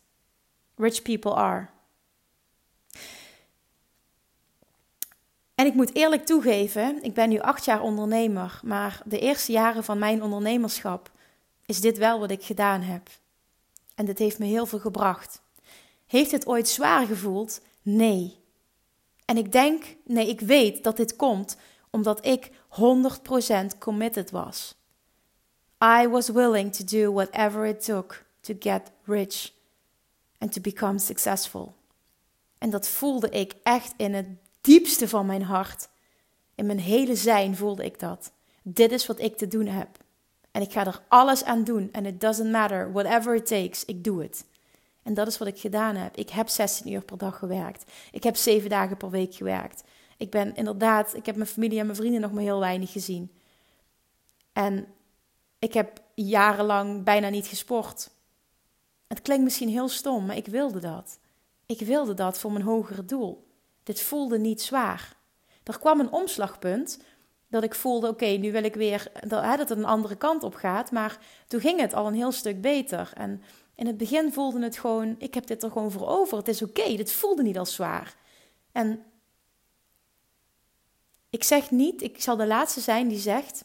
Rich 0.79 1.03
people 1.03 1.33
are. 1.33 1.71
En 5.61 5.67
ik 5.67 5.75
moet 5.75 5.95
eerlijk 5.95 6.27
toegeven, 6.27 7.03
ik 7.03 7.15
ben 7.15 7.29
nu 7.29 7.39
acht 7.39 7.65
jaar 7.65 7.83
ondernemer, 7.83 8.61
maar 8.65 9.03
de 9.05 9.19
eerste 9.19 9.53
jaren 9.53 9.85
van 9.85 9.99
mijn 9.99 10.23
ondernemerschap 10.23 11.11
is 11.67 11.81
dit 11.81 11.99
wel 11.99 12.21
wat 12.21 12.31
ik 12.31 12.45
gedaan 12.45 12.81
heb. 12.81 13.09
En 13.95 14.05
dit 14.05 14.19
heeft 14.19 14.39
me 14.39 14.47
heel 14.47 14.67
veel 14.67 14.79
gebracht. 14.79 15.43
Heeft 16.07 16.31
het 16.31 16.47
ooit 16.47 16.69
zwaar 16.69 17.07
gevoeld? 17.07 17.61
Nee. 17.83 18.39
En 19.25 19.37
ik 19.37 19.53
denk, 19.53 19.97
nee, 20.05 20.29
ik 20.29 20.41
weet 20.41 20.85
dat 20.85 20.97
dit 20.97 21.17
komt 21.17 21.57
omdat 21.91 22.27
ik 22.27 22.51
100% 22.51 23.79
committed 23.79 24.31
was. 24.31 24.75
I 25.85 26.09
was 26.09 26.29
willing 26.29 26.75
to 26.75 26.85
do 26.85 27.13
whatever 27.13 27.67
it 27.67 27.85
took 27.85 28.25
to 28.41 28.55
get 28.59 28.91
rich 29.05 29.53
and 30.39 30.53
to 30.53 30.61
become 30.61 30.99
successful. 30.99 31.75
En 32.59 32.71
dat 32.71 32.89
voelde 32.89 33.29
ik 33.29 33.55
echt 33.63 33.95
in 33.97 34.15
het 34.15 34.27
diepste 34.61 35.09
van 35.09 35.27
mijn 35.27 35.43
hart. 35.43 35.89
In 36.55 36.67
mijn 36.67 36.81
hele 36.81 37.17
zijn 37.17 37.57
voelde 37.57 37.85
ik 37.85 37.99
dat. 37.99 38.33
Dit 38.63 38.93
is 38.93 39.07
wat 39.07 39.21
ik 39.21 39.37
te 39.37 39.49
doen 39.49 39.67
heb. 39.67 39.89
En 40.51 40.63
ik 40.63 40.73
ga 40.73 40.87
er 40.87 41.03
alles 41.09 41.45
aan 41.45 41.65
doen. 41.65 41.89
En 41.93 42.07
it 42.07 42.21
doesn't 42.21 42.51
matter, 42.51 42.93
whatever 42.93 43.35
it 43.35 43.47
takes, 43.47 43.85
ik 43.85 44.05
doe 44.05 44.23
het. 44.23 44.45
En 45.03 45.15
dat 45.15 45.27
is 45.27 45.39
wat 45.39 45.49
ik 45.49 45.59
gedaan 45.59 45.97
heb. 45.97 46.17
Ik 46.17 46.31
heb 46.31 46.49
16 46.49 46.93
uur 46.93 47.03
per 47.03 47.19
dag 47.19 47.39
gewerkt. 47.39 47.93
Ik 48.13 48.23
heb 48.23 48.37
7 48.37 48.71
dagen 48.71 48.97
per 48.97 49.11
week 49.11 49.35
gewerkt. 49.35 49.83
Ik 50.17 50.31
ben 50.31 50.55
inderdaad, 50.55 51.15
ik 51.15 51.27
heb 51.27 51.37
mijn 51.37 51.49
familie 51.49 51.79
en 51.79 51.87
mijn 51.87 51.99
vrienden 51.99 52.21
nog 52.21 52.33
maar 52.33 52.43
heel 52.43 52.61
weinig 52.61 52.93
gezien. 52.93 53.33
En 54.53 54.87
ik 55.59 55.75
heb 55.75 56.03
jarenlang 56.15 57.05
bijna 57.05 57.29
niet 57.29 57.47
gesport. 57.47 58.11
Het 59.07 59.23
klinkt 59.23 59.45
misschien 59.45 59.69
heel 59.69 59.89
stom, 59.89 60.27
maar 60.27 60.37
ik 60.37 60.47
wilde 60.47 60.79
dat. 60.79 61.19
Ik 61.67 61.81
wilde 61.81 62.15
dat 62.15 62.39
voor 62.39 62.53
mijn 62.53 62.65
hogere 62.65 63.05
doel. 63.05 63.50
Dit 63.91 64.01
voelde 64.01 64.39
niet 64.39 64.63
zwaar. 64.63 65.17
Er 65.63 65.79
kwam 65.79 66.01
een 66.01 66.13
omslagpunt 66.13 66.99
dat 67.49 67.63
ik 67.63 67.75
voelde: 67.75 68.09
oké, 68.09 68.27
nu 68.27 68.53
wil 68.53 68.65
ik 68.65 68.75
weer 68.75 69.11
dat, 69.27 69.43
hè, 69.43 69.57
dat 69.57 69.69
het 69.69 69.79
een 69.79 69.85
andere 69.85 70.17
kant 70.17 70.43
op 70.43 70.55
gaat. 70.55 70.91
Maar 70.91 71.19
toen 71.47 71.61
ging 71.61 71.81
het 71.81 71.95
al 71.95 72.07
een 72.07 72.15
heel 72.15 72.33
stuk 72.33 72.61
beter. 72.61 73.13
En 73.15 73.43
in 73.75 73.87
het 73.87 73.97
begin 73.97 74.33
voelde 74.33 74.63
het 74.63 74.79
gewoon: 74.79 75.15
ik 75.19 75.35
heb 75.35 75.47
dit 75.47 75.63
er 75.63 75.71
gewoon 75.71 75.91
voor 75.91 76.09
over. 76.09 76.39
Het 76.39 76.49
is 76.49 76.63
oké. 76.63 76.97
Dit 76.97 77.13
voelde 77.13 77.43
niet 77.43 77.59
als 77.59 77.75
zwaar. 77.75 78.17
En 78.73 79.03
ik 81.31 81.45
zeg 81.45 81.71
niet, 81.71 82.03
ik 82.03 82.21
zal 82.21 82.37
de 82.37 82.47
laatste 82.47 82.81
zijn 82.81 83.09
die 83.09 83.19
zegt: 83.19 83.65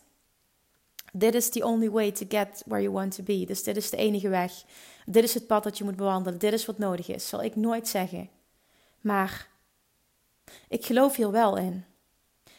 Dit 1.13 1.36
is 1.36 1.50
the 1.50 1.65
only 1.65 1.89
way 1.89 2.12
to 2.12 2.25
get 2.29 2.63
where 2.65 2.84
you 2.84 2.94
want 2.94 3.15
to 3.15 3.24
be. 3.24 3.46
Dus 3.46 3.63
dit 3.63 3.77
is 3.77 3.89
de 3.89 3.98
enige 3.98 4.29
weg. 4.29 4.63
Dit 5.05 5.24
is 5.24 5.34
het 5.34 5.48
pad 5.48 5.63
dat 5.63 5.77
je 5.77 5.84
moet 5.84 5.96
bewandelen. 5.96 6.39
Dit 6.39 6.53
is 6.53 6.65
wat 6.65 6.77
nodig 6.77 7.08
is. 7.08 7.27
Zal 7.29 7.44
ik 7.44 7.55
nooit 7.55 7.88
zeggen. 7.88 8.29
Maar 9.01 9.53
ik 10.70 10.86
geloof 10.86 11.16
hier 11.16 11.32
wel 11.32 11.58
in. 11.58 11.86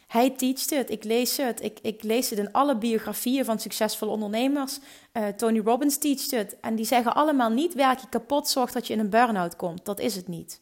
Hij 0.07 0.29
teacht 0.29 0.69
het, 0.69 0.89
ik 0.89 1.03
lees 1.03 1.37
het. 1.37 1.63
Ik, 1.63 1.79
ik 1.81 2.03
lees 2.03 2.29
het 2.29 2.39
in 2.39 2.51
alle 2.51 2.77
biografieën 2.77 3.45
van 3.45 3.59
succesvolle 3.59 4.11
ondernemers. 4.11 4.79
Uh, 5.13 5.27
Tony 5.27 5.59
Robbins 5.59 5.97
teacht 5.97 6.31
het. 6.31 6.59
En 6.59 6.75
die 6.75 6.85
zeggen 6.85 7.15
allemaal 7.15 7.49
niet 7.49 7.73
werk 7.73 7.99
je 7.99 8.09
kapot, 8.09 8.47
zorg 8.47 8.71
dat 8.71 8.87
je 8.87 8.93
in 8.93 8.99
een 8.99 9.09
burn-out 9.09 9.55
komt. 9.55 9.85
Dat 9.85 9.99
is 9.99 10.15
het 10.15 10.27
niet. 10.27 10.61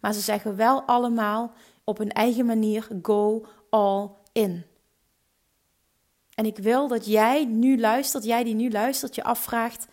Maar 0.00 0.12
ze 0.12 0.20
zeggen 0.20 0.56
wel 0.56 0.82
allemaal 0.82 1.52
op 1.84 1.98
hun 1.98 2.12
eigen 2.12 2.46
manier 2.46 2.88
go 3.02 3.46
all 3.70 4.08
in. 4.32 4.64
En 6.34 6.46
ik 6.46 6.58
wil 6.58 6.88
dat 6.88 7.06
jij 7.06 7.44
nu 7.44 7.80
luistert, 7.80 8.24
jij 8.24 8.44
die 8.44 8.54
nu 8.54 8.70
luistert, 8.70 9.14
je 9.14 9.24
afvraagt 9.24 9.86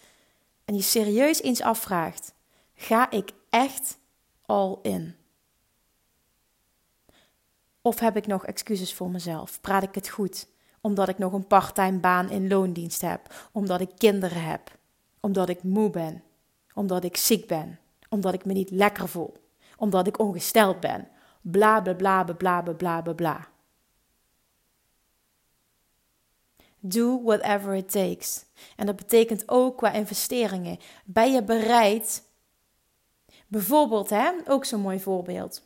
en 0.65 0.75
je 0.75 0.81
serieus 0.81 1.41
eens 1.41 1.61
afvraagt: 1.61 2.33
ga 2.73 3.11
ik 3.11 3.31
echt 3.49 3.97
all 4.45 4.77
in? 4.81 5.15
Of 7.85 7.99
heb 7.99 8.17
ik 8.17 8.27
nog 8.27 8.45
excuses 8.45 8.93
voor 8.93 9.09
mezelf? 9.09 9.61
Praat 9.61 9.83
ik 9.83 9.95
het 9.95 10.09
goed? 10.09 10.47
Omdat 10.81 11.09
ik 11.09 11.17
nog 11.17 11.33
een 11.33 11.47
parttime 11.47 11.99
baan 11.99 12.29
in 12.29 12.47
loondienst 12.47 13.01
heb, 13.01 13.49
omdat 13.51 13.81
ik 13.81 13.89
kinderen 13.97 14.43
heb, 14.43 14.77
omdat 15.19 15.49
ik 15.49 15.63
moe 15.63 15.89
ben, 15.89 16.23
omdat 16.73 17.03
ik 17.03 17.17
ziek 17.17 17.47
ben, 17.47 17.79
omdat 18.09 18.33
ik 18.33 18.45
me 18.45 18.53
niet 18.53 18.69
lekker 18.69 19.07
voel, 19.09 19.33
omdat 19.77 20.07
ik 20.07 20.19
ongesteld 20.19 20.79
ben. 20.79 21.07
Bla 21.41 21.81
bla 21.81 21.93
bla 21.93 22.23
bla 22.23 22.33
bla 22.33 22.73
bla 22.73 23.01
bla 23.01 23.13
bla. 23.13 23.47
Do 26.79 27.23
whatever 27.23 27.75
it 27.75 27.91
takes. 27.91 28.45
En 28.75 28.85
dat 28.85 28.95
betekent 28.95 29.49
ook 29.49 29.77
qua 29.77 29.91
investeringen. 29.91 30.77
Ben 31.03 31.33
je 31.33 31.43
bereid? 31.43 32.23
Bijvoorbeeld, 33.47 34.09
hè, 34.09 34.31
ook 34.47 34.65
zo'n 34.65 34.81
mooi 34.81 34.99
voorbeeld. 34.99 35.64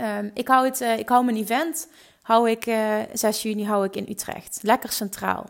Um, 0.00 0.30
ik, 0.34 0.48
hou 0.48 0.66
het, 0.66 0.80
uh, 0.80 0.98
ik 0.98 1.08
hou 1.08 1.24
mijn 1.24 1.36
event, 1.36 1.88
hou 2.22 2.50
ik, 2.50 2.66
uh, 2.66 3.02
eh, 3.02 3.08
6 3.12 3.42
juni 3.42 3.64
hou 3.64 3.84
ik 3.84 3.96
in 3.96 4.06
Utrecht. 4.08 4.58
Lekker 4.62 4.92
centraal. 4.92 5.46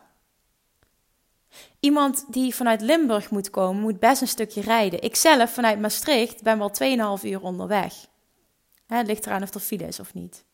Iemand 1.80 2.24
die 2.28 2.54
vanuit 2.54 2.80
Limburg 2.80 3.30
moet 3.30 3.50
komen, 3.50 3.82
moet 3.82 4.00
best 4.00 4.20
een 4.20 4.28
stukje 4.28 4.60
rijden. 4.60 5.02
Ik 5.02 5.16
zelf 5.16 5.50
vanuit 5.50 5.80
Maastricht 5.80 6.42
ben 6.42 6.58
wel 6.58 6.70
2,5 7.18 7.24
uur 7.24 7.42
onderweg. 7.42 7.94
Hè, 8.86 8.96
het 8.96 9.06
ligt 9.06 9.26
eraan 9.26 9.42
of 9.42 9.54
er 9.54 9.60
file 9.60 9.86
is 9.86 10.00
of 10.00 10.14
niet. 10.14 10.44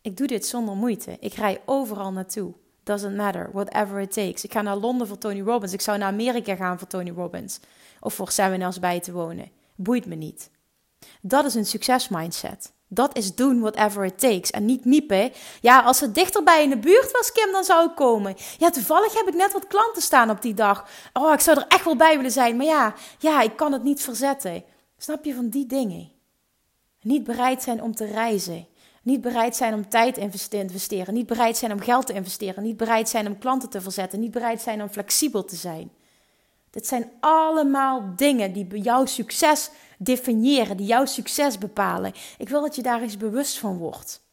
Ik 0.00 0.16
doe 0.16 0.26
dit 0.26 0.46
zonder 0.46 0.74
moeite. 0.74 1.16
Ik 1.20 1.34
rij 1.34 1.60
overal 1.64 2.12
naartoe. 2.12 2.54
Doesn't 2.82 3.16
matter, 3.16 3.50
whatever 3.52 4.00
it 4.00 4.12
takes. 4.12 4.44
Ik 4.44 4.52
ga 4.52 4.62
naar 4.62 4.76
Londen 4.76 5.06
voor 5.06 5.18
Tony 5.18 5.40
Robbins. 5.40 5.72
Ik 5.72 5.80
zou 5.80 5.98
naar 5.98 6.08
Amerika 6.08 6.56
gaan 6.56 6.78
voor 6.78 6.88
Tony 6.88 7.10
Robbins. 7.10 7.60
Of 8.00 8.14
voor 8.14 8.30
seminars 8.30 8.78
bij 8.78 9.00
te 9.00 9.12
wonen. 9.12 9.50
Boeit 9.74 10.06
me 10.06 10.14
niet. 10.14 10.50
Dat 11.20 11.44
is 11.44 11.54
een 11.54 11.66
succesmindset. 11.66 12.72
Dat 12.88 13.16
is 13.16 13.34
doen 13.34 13.60
whatever 13.60 14.04
it 14.04 14.18
takes. 14.18 14.50
En 14.50 14.64
niet 14.64 14.84
miepen. 14.84 15.32
Ja, 15.60 15.80
als 15.80 16.00
het 16.00 16.14
dichterbij 16.14 16.62
in 16.62 16.70
de 16.70 16.78
buurt 16.78 17.12
was, 17.12 17.32
Kim, 17.32 17.52
dan 17.52 17.64
zou 17.64 17.88
ik 17.88 17.94
komen. 17.94 18.34
Ja, 18.58 18.70
toevallig 18.70 19.18
heb 19.18 19.28
ik 19.28 19.34
net 19.34 19.52
wat 19.52 19.66
klanten 19.66 20.02
staan 20.02 20.30
op 20.30 20.42
die 20.42 20.54
dag. 20.54 20.88
Oh, 21.12 21.32
ik 21.32 21.40
zou 21.40 21.58
er 21.58 21.66
echt 21.68 21.84
wel 21.84 21.96
bij 21.96 22.16
willen 22.16 22.30
zijn. 22.30 22.56
Maar 22.56 22.66
ja, 22.66 22.94
ja, 23.18 23.40
ik 23.40 23.56
kan 23.56 23.72
het 23.72 23.82
niet 23.82 24.02
verzetten. 24.02 24.64
Snap 24.98 25.24
je 25.24 25.34
van 25.34 25.48
die 25.48 25.66
dingen? 25.66 26.10
Niet 27.02 27.24
bereid 27.24 27.62
zijn 27.62 27.82
om 27.82 27.94
te 27.94 28.04
reizen. 28.04 28.66
Niet 29.02 29.20
bereid 29.20 29.56
zijn 29.56 29.74
om 29.74 29.88
tijd 29.88 30.14
te 30.14 30.20
investeren. 30.60 31.14
Niet 31.14 31.26
bereid 31.26 31.56
zijn 31.56 31.72
om 31.72 31.80
geld 31.80 32.06
te 32.06 32.12
investeren. 32.12 32.62
Niet 32.62 32.76
bereid 32.76 33.08
zijn 33.08 33.26
om 33.26 33.38
klanten 33.38 33.68
te 33.68 33.80
verzetten. 33.80 34.20
Niet 34.20 34.30
bereid 34.30 34.60
zijn 34.60 34.82
om 34.82 34.88
flexibel 34.88 35.44
te 35.44 35.56
zijn. 35.56 35.92
Dit 36.76 36.86
zijn 36.86 37.12
allemaal 37.20 38.12
dingen 38.16 38.52
die 38.52 38.66
jouw 38.80 39.06
succes 39.06 39.70
definiëren, 39.98 40.76
die 40.76 40.86
jouw 40.86 41.04
succes 41.04 41.58
bepalen. 41.58 42.12
Ik 42.38 42.48
wil 42.48 42.60
dat 42.60 42.76
je 42.76 42.82
daar 42.82 43.02
eens 43.02 43.16
bewust 43.16 43.58
van 43.58 43.76
wordt. 43.76 44.24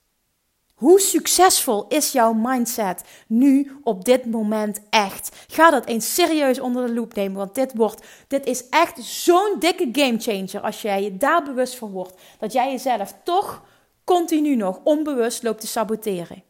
Hoe 0.74 1.00
succesvol 1.00 1.88
is 1.88 2.12
jouw 2.12 2.34
mindset 2.34 3.04
nu 3.28 3.80
op 3.84 4.06
dit 4.06 4.26
moment 4.26 4.82
echt? 4.90 5.46
Ga 5.48 5.70
dat 5.70 5.86
eens 5.86 6.14
serieus 6.14 6.60
onder 6.60 6.88
de 6.88 6.94
loep 6.94 7.14
nemen, 7.14 7.38
want 7.38 7.56
dit, 7.56 7.74
wordt, 7.76 8.06
dit 8.28 8.46
is 8.46 8.70
echt 8.70 9.04
zo'n 9.04 9.56
dikke 9.60 9.90
gamechanger 9.92 10.62
als 10.62 10.82
jij 10.82 11.04
je 11.04 11.18
daar 11.18 11.44
bewust 11.44 11.76
van 11.76 11.92
wordt. 11.92 12.14
Dat 12.40 12.54
jij 12.54 12.72
jezelf 12.72 13.16
toch 13.24 13.64
continu 14.04 14.56
nog 14.56 14.80
onbewust 14.84 15.44
loopt 15.44 15.62
te 15.62 15.68
saboteren. 15.68 16.44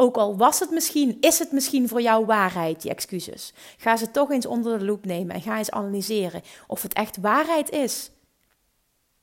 Ook 0.00 0.16
al 0.16 0.36
was 0.36 0.60
het 0.60 0.70
misschien, 0.70 1.16
is 1.20 1.38
het 1.38 1.52
misschien 1.52 1.88
voor 1.88 2.02
jou 2.02 2.26
waarheid, 2.26 2.82
die 2.82 2.90
excuses. 2.90 3.52
Ga 3.76 3.96
ze 3.96 4.10
toch 4.10 4.30
eens 4.30 4.46
onder 4.46 4.78
de 4.78 4.84
loep 4.84 5.04
nemen 5.04 5.34
en 5.34 5.42
ga 5.42 5.58
eens 5.58 5.70
analyseren 5.70 6.42
of 6.66 6.82
het 6.82 6.92
echt 6.92 7.16
waarheid 7.16 7.70
is. 7.70 8.10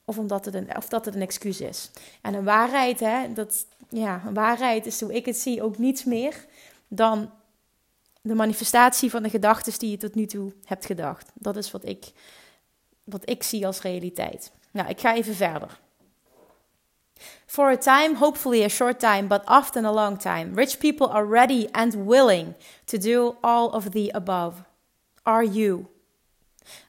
Of, 0.04 0.18
omdat 0.18 0.44
het 0.44 0.54
een, 0.54 0.76
of 0.76 0.88
dat 0.88 1.04
het 1.04 1.14
een 1.14 1.20
excuus 1.20 1.60
is. 1.60 1.90
En 2.22 2.34
een 2.34 2.44
waarheid, 2.44 3.00
hè, 3.00 3.32
dat, 3.32 3.66
ja, 3.88 4.22
een 4.26 4.34
waarheid 4.34 4.86
is 4.86 5.00
hoe 5.00 5.14
ik 5.14 5.26
het 5.26 5.36
zie 5.36 5.62
ook 5.62 5.78
niets 5.78 6.04
meer 6.04 6.46
dan 6.88 7.30
de 8.22 8.34
manifestatie 8.34 9.10
van 9.10 9.22
de 9.22 9.30
gedachten 9.30 9.78
die 9.78 9.90
je 9.90 9.96
tot 9.96 10.14
nu 10.14 10.26
toe 10.26 10.52
hebt 10.64 10.86
gedacht. 10.86 11.30
Dat 11.34 11.56
is 11.56 11.70
wat 11.70 11.84
ik, 11.84 12.12
wat 13.04 13.30
ik 13.30 13.42
zie 13.42 13.66
als 13.66 13.80
realiteit. 13.80 14.52
Nou, 14.70 14.88
ik 14.88 15.00
ga 15.00 15.14
even 15.14 15.34
verder. 15.34 15.80
For 17.46 17.70
a 17.70 17.76
time, 17.76 18.16
hopefully 18.16 18.62
a 18.62 18.68
short 18.68 18.98
time, 19.00 19.28
but 19.28 19.44
often 19.46 19.84
a 19.84 19.92
long 19.92 20.16
time, 20.16 20.54
rich 20.54 20.80
people 20.80 21.06
are 21.06 21.24
ready 21.24 21.68
and 21.74 22.06
willing 22.06 22.56
to 22.86 22.98
do 22.98 23.36
all 23.42 23.70
of 23.70 23.92
the 23.92 24.10
above. 24.14 24.64
Are 25.24 25.44
you? 25.44 25.88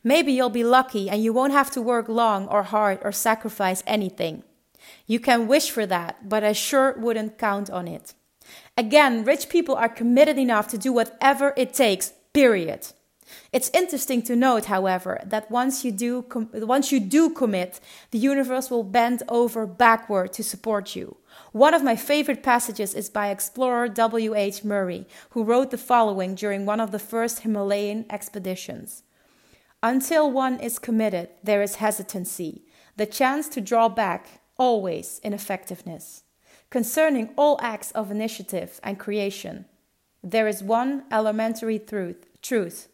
Maybe 0.04 0.32
you'll 0.32 0.50
be 0.50 0.64
lucky 0.64 1.10
and 1.10 1.24
you 1.24 1.32
won't 1.32 1.54
have 1.54 1.72
to 1.72 1.82
work 1.82 2.10
long 2.10 2.48
or 2.48 2.64
hard 2.64 3.00
or 3.04 3.12
sacrifice 3.12 3.84
anything. 3.86 4.44
You 5.06 5.20
can 5.20 5.48
wish 5.48 5.70
for 5.70 5.86
that, 5.86 6.28
but 6.28 6.44
I 6.44 6.54
sure 6.54 6.94
wouldn't 6.98 7.38
count 7.38 7.70
on 7.70 7.88
it. 7.88 8.14
Again, 8.76 9.24
rich 9.24 9.50
people 9.50 9.76
are 9.76 9.90
committed 9.90 10.38
enough 10.38 10.68
to 10.70 10.78
do 10.78 10.92
whatever 10.92 11.54
it 11.56 11.74
takes, 11.74 12.14
period. 12.34 12.88
It's 13.52 13.70
interesting 13.74 14.22
to 14.24 14.36
note, 14.36 14.66
however, 14.66 15.22
that 15.26 15.50
once 15.52 15.86
you 15.86 15.92
do 15.92 16.24
com- 16.24 16.50
once 16.54 16.92
you 16.92 17.00
do 17.00 17.30
commit, 17.30 17.80
the 18.12 18.20
universe 18.20 18.70
will 18.70 18.84
bend 18.84 19.24
over 19.30 19.66
backward 19.66 20.34
to 20.34 20.44
support 20.44 20.96
you. 20.96 21.18
One 21.52 21.74
of 21.74 21.84
my 21.84 21.96
favorite 21.96 22.44
passages 22.44 22.94
is 22.94 23.10
by 23.10 23.30
explorer 23.30 23.88
W.H. 23.90 24.64
Murray, 24.64 25.08
who 25.32 25.44
wrote 25.44 25.72
the 25.72 25.78
following 25.78 26.36
during 26.36 26.66
one 26.66 26.80
of 26.80 26.92
the 26.92 27.00
first 27.00 27.40
Himalayan 27.40 28.06
expeditions. 28.10 29.04
Until 29.84 30.32
one 30.32 30.60
is 30.60 30.80
committed, 30.80 31.30
there 31.44 31.62
is 31.62 31.76
hesitancy, 31.76 32.64
the 32.96 33.06
chance 33.06 33.48
to 33.50 33.62
draw 33.62 33.88
back, 33.90 34.42
always 34.58 35.22
ineffectiveness. 35.24 36.24
Concerning 36.70 37.30
all 37.38 37.60
acts 37.62 37.92
of 37.92 38.12
initiative 38.12 38.80
and 38.84 39.00
creation, 39.00 39.66
There 40.24 40.48
is 40.48 40.64
one 40.64 41.04
elementary 41.12 41.80
truth, 41.80 42.26
truth, 42.42 42.90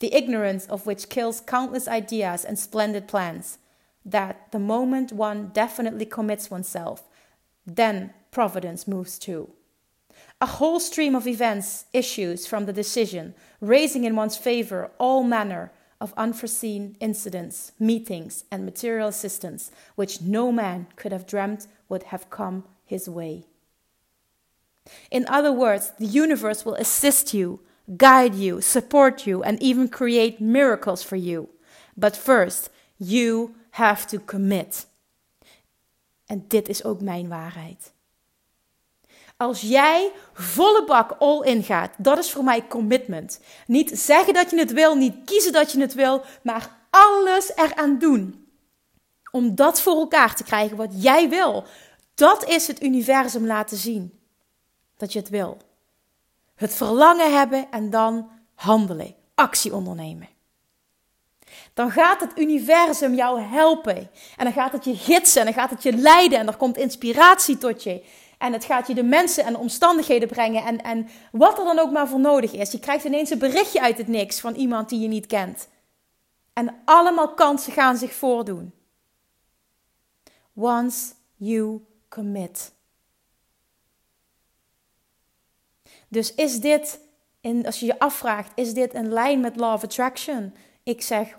the 0.00 0.14
ignorance 0.14 0.66
of 0.66 0.86
which 0.86 1.08
kills 1.08 1.40
countless 1.40 1.88
ideas 1.88 2.44
and 2.44 2.58
splendid 2.58 3.08
plans, 3.08 3.58
that 4.04 4.50
the 4.52 4.58
moment 4.58 5.12
one 5.12 5.48
definitely 5.48 6.06
commits 6.06 6.50
oneself, 6.50 7.08
then 7.66 8.14
providence 8.30 8.86
moves 8.86 9.18
too. 9.18 9.50
A 10.40 10.46
whole 10.46 10.80
stream 10.80 11.14
of 11.14 11.26
events 11.26 11.86
issues 11.92 12.46
from 12.46 12.66
the 12.66 12.72
decision, 12.72 13.34
raising 13.60 14.04
in 14.04 14.16
one's 14.16 14.36
favor 14.36 14.90
all 14.98 15.22
manner 15.22 15.72
of 16.00 16.14
unforeseen 16.16 16.96
incidents, 17.00 17.72
meetings, 17.78 18.44
and 18.50 18.64
material 18.64 19.08
assistance 19.08 19.70
which 19.96 20.20
no 20.20 20.52
man 20.52 20.86
could 20.94 21.12
have 21.12 21.26
dreamt 21.26 21.66
would 21.88 22.04
have 22.04 22.30
come 22.30 22.64
his 22.84 23.08
way. 23.08 23.46
In 25.10 25.26
other 25.28 25.52
words, 25.52 25.92
the 25.98 26.06
universe 26.06 26.64
will 26.64 26.74
assist 26.74 27.34
you, 27.34 27.60
guide 27.96 28.36
you, 28.36 28.60
support 28.60 29.24
you, 29.24 29.42
and 29.42 29.60
even 29.60 29.88
create 29.88 30.40
miracles 30.40 31.04
for 31.04 31.16
you. 31.16 31.48
But 31.94 32.16
first, 32.16 32.70
you 32.96 33.54
have 33.70 34.06
to 34.06 34.18
commit. 34.18 34.86
En 36.26 36.44
dit 36.48 36.68
is 36.68 36.84
ook 36.84 37.00
mijn 37.00 37.28
waarheid. 37.28 37.92
Als 39.36 39.60
jij 39.60 40.12
volle 40.32 40.84
bak 40.84 41.16
all 41.18 41.42
in 41.42 41.62
gaat, 41.62 41.90
dat 41.96 42.18
is 42.18 42.30
voor 42.30 42.44
mij 42.44 42.66
commitment. 42.66 43.40
Niet 43.66 43.98
zeggen 43.98 44.34
dat 44.34 44.50
je 44.50 44.58
het 44.58 44.72
wil, 44.72 44.94
niet 44.94 45.14
kiezen 45.24 45.52
dat 45.52 45.72
je 45.72 45.80
het 45.80 45.94
wil, 45.94 46.22
maar 46.42 46.76
alles 46.90 47.56
eraan 47.56 47.98
doen. 47.98 48.46
Om 49.30 49.54
dat 49.54 49.80
voor 49.80 49.96
elkaar 49.96 50.34
te 50.34 50.44
krijgen 50.44 50.76
wat 50.76 51.02
jij 51.02 51.28
wil. 51.28 51.64
Dat 52.14 52.44
is 52.48 52.66
het 52.66 52.82
universum 52.82 53.46
laten 53.46 53.76
zien. 53.76 54.18
Dat 54.96 55.12
je 55.12 55.18
het 55.18 55.28
wil. 55.28 55.58
Het 56.58 56.74
verlangen 56.74 57.36
hebben 57.36 57.70
en 57.70 57.90
dan 57.90 58.30
handelen, 58.54 59.14
actie 59.34 59.74
ondernemen. 59.74 60.28
Dan 61.74 61.90
gaat 61.90 62.20
het 62.20 62.38
universum 62.38 63.14
jou 63.14 63.40
helpen. 63.40 63.96
En 64.36 64.44
dan 64.44 64.52
gaat 64.52 64.72
het 64.72 64.84
je 64.84 64.96
gidsen 64.96 65.40
en 65.40 65.46
dan 65.46 65.54
gaat 65.54 65.70
het 65.70 65.82
je 65.82 65.92
leiden 65.92 66.38
en 66.38 66.46
er 66.46 66.56
komt 66.56 66.76
inspiratie 66.76 67.58
tot 67.58 67.82
je. 67.82 68.04
En 68.38 68.52
het 68.52 68.64
gaat 68.64 68.86
je 68.86 68.94
de 68.94 69.02
mensen 69.02 69.44
en 69.44 69.52
de 69.52 69.58
omstandigheden 69.58 70.28
brengen. 70.28 70.64
En, 70.64 70.82
en 70.82 71.08
wat 71.32 71.58
er 71.58 71.64
dan 71.64 71.78
ook 71.78 71.90
maar 71.90 72.08
voor 72.08 72.20
nodig 72.20 72.52
is. 72.52 72.72
Je 72.72 72.78
krijgt 72.78 73.04
ineens 73.04 73.30
een 73.30 73.38
berichtje 73.38 73.80
uit 73.80 73.98
het 73.98 74.08
niks 74.08 74.40
van 74.40 74.54
iemand 74.54 74.88
die 74.88 75.00
je 75.00 75.08
niet 75.08 75.26
kent. 75.26 75.68
En 76.52 76.74
allemaal 76.84 77.34
kansen 77.34 77.72
gaan 77.72 77.96
zich 77.96 78.14
voordoen. 78.14 78.72
Once 80.54 81.12
you 81.36 81.80
commit. 82.08 82.72
Dus 86.08 86.34
is 86.34 86.60
dit, 86.60 87.00
in, 87.40 87.66
als 87.66 87.80
je 87.80 87.86
je 87.86 87.98
afvraagt, 87.98 88.52
is 88.54 88.74
dit 88.74 88.94
in 88.94 89.12
lijn 89.12 89.40
met 89.40 89.56
Law 89.56 89.72
of 89.72 89.84
Attraction? 89.84 90.54
Ik 90.82 91.02
zeg 91.02 91.38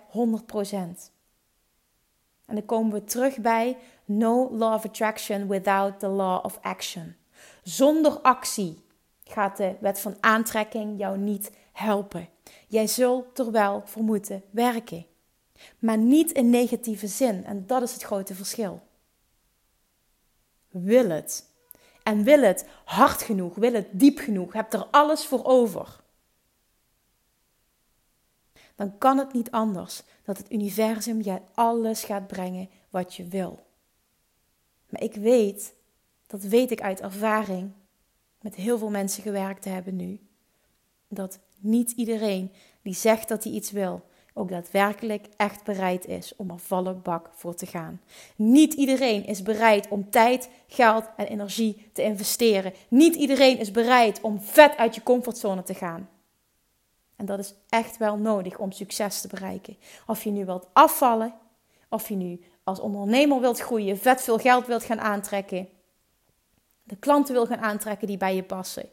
En 2.46 2.56
dan 2.56 2.64
komen 2.64 2.92
we 2.92 3.04
terug 3.04 3.38
bij 3.38 3.76
no 4.04 4.50
law 4.50 4.74
of 4.74 4.84
attraction 4.84 5.48
without 5.48 5.98
the 5.98 6.08
law 6.08 6.44
of 6.44 6.58
action. 6.62 7.16
Zonder 7.62 8.20
actie 8.20 8.84
gaat 9.24 9.56
de 9.56 9.76
wet 9.80 10.00
van 10.00 10.16
aantrekking 10.20 10.98
jou 10.98 11.18
niet 11.18 11.50
helpen. 11.72 12.28
Jij 12.68 12.86
zult 12.86 13.38
er 13.38 13.50
wel 13.50 13.82
voor 13.84 14.02
moeten 14.02 14.42
werken. 14.50 15.06
Maar 15.78 15.98
niet 15.98 16.32
in 16.32 16.50
negatieve 16.50 17.06
zin. 17.06 17.44
En 17.44 17.66
dat 17.66 17.82
is 17.82 17.92
het 17.92 18.02
grote 18.02 18.34
verschil. 18.34 18.82
Wil 20.68 21.08
het. 21.08 21.49
En 22.10 22.22
wil 22.22 22.42
het 22.42 22.68
hard 22.84 23.22
genoeg, 23.22 23.54
wil 23.54 23.72
het 23.72 23.86
diep 23.92 24.18
genoeg, 24.18 24.52
heb 24.52 24.72
er 24.72 24.86
alles 24.90 25.26
voor 25.26 25.44
over. 25.44 26.00
Dan 28.74 28.98
kan 28.98 29.18
het 29.18 29.32
niet 29.32 29.50
anders 29.50 30.02
dat 30.24 30.38
het 30.38 30.52
universum 30.52 31.22
je 31.22 31.40
alles 31.54 32.04
gaat 32.04 32.26
brengen 32.26 32.70
wat 32.88 33.14
je 33.14 33.24
wil. 33.24 33.66
Maar 34.88 35.02
ik 35.02 35.14
weet, 35.14 35.74
dat 36.26 36.42
weet 36.42 36.70
ik 36.70 36.80
uit 36.80 37.00
ervaring, 37.00 37.72
met 38.40 38.54
heel 38.54 38.78
veel 38.78 38.90
mensen 38.90 39.22
gewerkt 39.22 39.62
te 39.62 39.68
hebben 39.68 39.96
nu, 39.96 40.20
dat 41.08 41.38
niet 41.58 41.90
iedereen 41.90 42.52
die 42.82 42.94
zegt 42.94 43.28
dat 43.28 43.44
hij 43.44 43.52
iets 43.52 43.70
wil, 43.70 44.08
ook 44.40 44.48
daadwerkelijk 44.48 45.26
echt 45.36 45.64
bereid 45.64 46.06
is 46.06 46.32
om 46.36 46.50
er 46.50 46.58
volle 46.58 46.94
bak 46.94 47.30
voor 47.34 47.54
te 47.54 47.66
gaan. 47.66 48.00
Niet 48.36 48.74
iedereen 48.74 49.26
is 49.26 49.42
bereid 49.42 49.88
om 49.88 50.10
tijd, 50.10 50.50
geld 50.66 51.04
en 51.16 51.26
energie 51.26 51.90
te 51.92 52.02
investeren. 52.02 52.72
Niet 52.88 53.14
iedereen 53.14 53.58
is 53.58 53.70
bereid 53.70 54.20
om 54.20 54.40
vet 54.40 54.76
uit 54.76 54.94
je 54.94 55.02
comfortzone 55.02 55.62
te 55.62 55.74
gaan. 55.74 56.08
En 57.16 57.26
dat 57.26 57.38
is 57.38 57.54
echt 57.68 57.96
wel 57.96 58.16
nodig 58.16 58.58
om 58.58 58.72
succes 58.72 59.20
te 59.20 59.28
bereiken. 59.28 59.76
Of 60.06 60.24
je 60.24 60.30
nu 60.30 60.44
wilt 60.44 60.68
afvallen, 60.72 61.34
of 61.88 62.08
je 62.08 62.14
nu 62.14 62.40
als 62.64 62.80
ondernemer 62.80 63.40
wilt 63.40 63.58
groeien, 63.58 63.98
vet 63.98 64.22
veel 64.22 64.38
geld 64.38 64.66
wilt 64.66 64.84
gaan 64.84 65.00
aantrekken, 65.00 65.68
de 66.82 66.96
klanten 66.96 67.34
wil 67.34 67.46
gaan 67.46 67.58
aantrekken 67.58 68.06
die 68.06 68.16
bij 68.16 68.34
je 68.34 68.42
passen. 68.42 68.88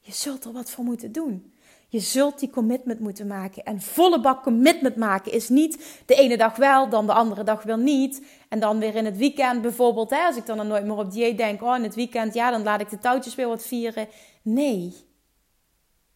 Je 0.00 0.12
zult 0.12 0.44
er 0.44 0.52
wat 0.52 0.70
voor 0.70 0.84
moeten 0.84 1.12
doen. 1.12 1.52
Je 1.90 2.00
zult 2.00 2.38
die 2.38 2.50
commitment 2.50 3.00
moeten 3.00 3.26
maken. 3.26 3.64
En 3.64 3.80
volle 3.80 4.20
bak 4.20 4.42
commitment 4.42 4.96
maken 4.96 5.32
is 5.32 5.48
niet 5.48 6.02
de 6.06 6.14
ene 6.14 6.36
dag 6.36 6.56
wel, 6.56 6.88
dan 6.88 7.06
de 7.06 7.12
andere 7.12 7.42
dag 7.42 7.62
weer 7.62 7.78
niet. 7.78 8.26
En 8.48 8.60
dan 8.60 8.78
weer 8.78 8.94
in 8.94 9.04
het 9.04 9.16
weekend 9.16 9.62
bijvoorbeeld, 9.62 10.10
hè, 10.10 10.24
als 10.24 10.36
ik 10.36 10.46
dan, 10.46 10.66
nooit 10.66 10.84
meer 10.84 10.96
op 10.96 11.12
dieet 11.12 11.38
denk, 11.38 11.62
oh 11.62 11.76
in 11.76 11.82
het 11.82 11.94
weekend, 11.94 12.34
ja, 12.34 12.50
dan 12.50 12.62
laat 12.62 12.80
ik 12.80 12.90
de 12.90 12.98
touwtjes 12.98 13.34
weer 13.34 13.48
wat 13.48 13.66
vieren. 13.66 14.08
Nee. 14.42 14.94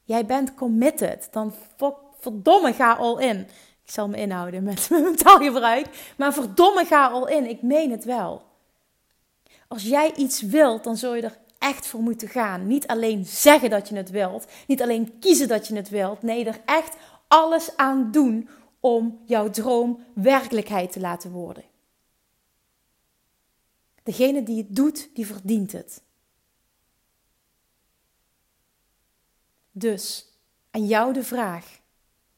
Jij 0.05 0.27
bent 0.27 0.55
committed. 0.55 1.29
Dan 1.31 1.55
verdomme 2.19 2.73
ga 2.73 2.93
all 2.93 3.19
in. 3.19 3.39
Ik 3.85 3.91
zal 3.91 4.09
me 4.09 4.17
inhouden 4.17 4.63
met 4.63 4.89
mijn 4.91 5.17
taalgebruik. 5.17 6.15
Maar 6.17 6.33
verdomme 6.33 6.85
ga 6.85 7.09
al 7.09 7.29
in. 7.29 7.49
Ik 7.49 7.63
meen 7.63 7.91
het 7.91 8.05
wel. 8.05 8.43
Als 9.69 9.83
jij 9.83 10.13
iets 10.15 10.41
wilt, 10.41 10.85
dan 10.85 10.97
zul 10.97 11.15
je 11.15 11.23
er 11.23 11.39
echt 11.63 11.87
voor 11.87 12.01
moeten 12.01 12.29
gaan. 12.29 12.67
Niet 12.67 12.87
alleen 12.87 13.25
zeggen 13.25 13.71
dat 13.71 13.89
je 13.89 13.97
het 13.97 14.11
wilt. 14.11 14.47
Niet 14.67 14.83
alleen 14.83 15.19
kiezen 15.19 15.49
dat 15.49 15.67
je 15.67 15.75
het 15.77 15.89
wilt. 15.89 16.23
Nee, 16.23 16.45
er 16.45 16.61
echt 16.65 16.97
alles 17.29 17.77
aan 17.77 18.11
doen 18.11 18.49
om 18.81 19.21
jouw 19.25 19.51
droom 19.51 20.05
werkelijkheid 20.15 20.93
te 20.93 21.01
laten 21.01 21.31
worden. 21.31 21.65
Degene 24.03 24.43
die 24.43 24.57
het 24.57 24.77
doet, 24.77 25.11
die 25.15 25.27
verdient 25.27 25.73
het. 25.73 26.03
Dus 29.71 30.27
aan 30.71 30.87
jou 30.87 31.13
de 31.13 31.25
vraag: 31.25 31.81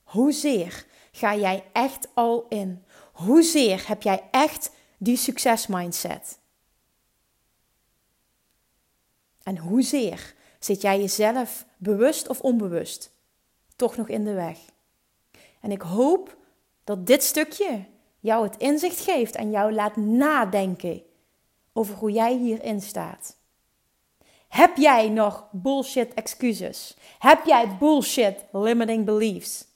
hoezeer 0.02 0.86
ga 1.12 1.36
jij 1.36 1.64
echt 1.72 2.08
al 2.14 2.46
in? 2.48 2.84
Hoezeer 3.12 3.88
heb 3.88 4.02
jij 4.02 4.28
echt 4.30 4.70
die 4.98 5.16
succesmindset? 5.16 6.38
En 9.44 9.58
hoezeer 9.58 10.34
zit 10.58 10.80
jij 10.80 11.00
jezelf 11.00 11.66
bewust 11.76 12.28
of 12.28 12.40
onbewust 12.40 13.10
toch 13.76 13.96
nog 13.96 14.08
in 14.08 14.24
de 14.24 14.32
weg? 14.32 14.58
En 15.60 15.70
ik 15.70 15.82
hoop 15.82 16.36
dat 16.84 17.06
dit 17.06 17.22
stukje 17.22 17.84
jou 18.20 18.44
het 18.44 18.56
inzicht 18.56 19.00
geeft 19.00 19.34
en 19.34 19.50
jou 19.50 19.72
laat 19.72 19.96
nadenken 19.96 21.02
over 21.72 21.94
hoe 21.94 22.10
jij 22.10 22.36
hierin 22.36 22.80
staat. 22.80 23.36
Heb 24.48 24.76
jij 24.76 25.08
nog 25.08 25.48
bullshit 25.50 26.14
excuses? 26.14 26.96
Heb 27.18 27.44
jij 27.44 27.76
bullshit 27.78 28.44
limiting 28.52 29.04
beliefs? 29.04 29.66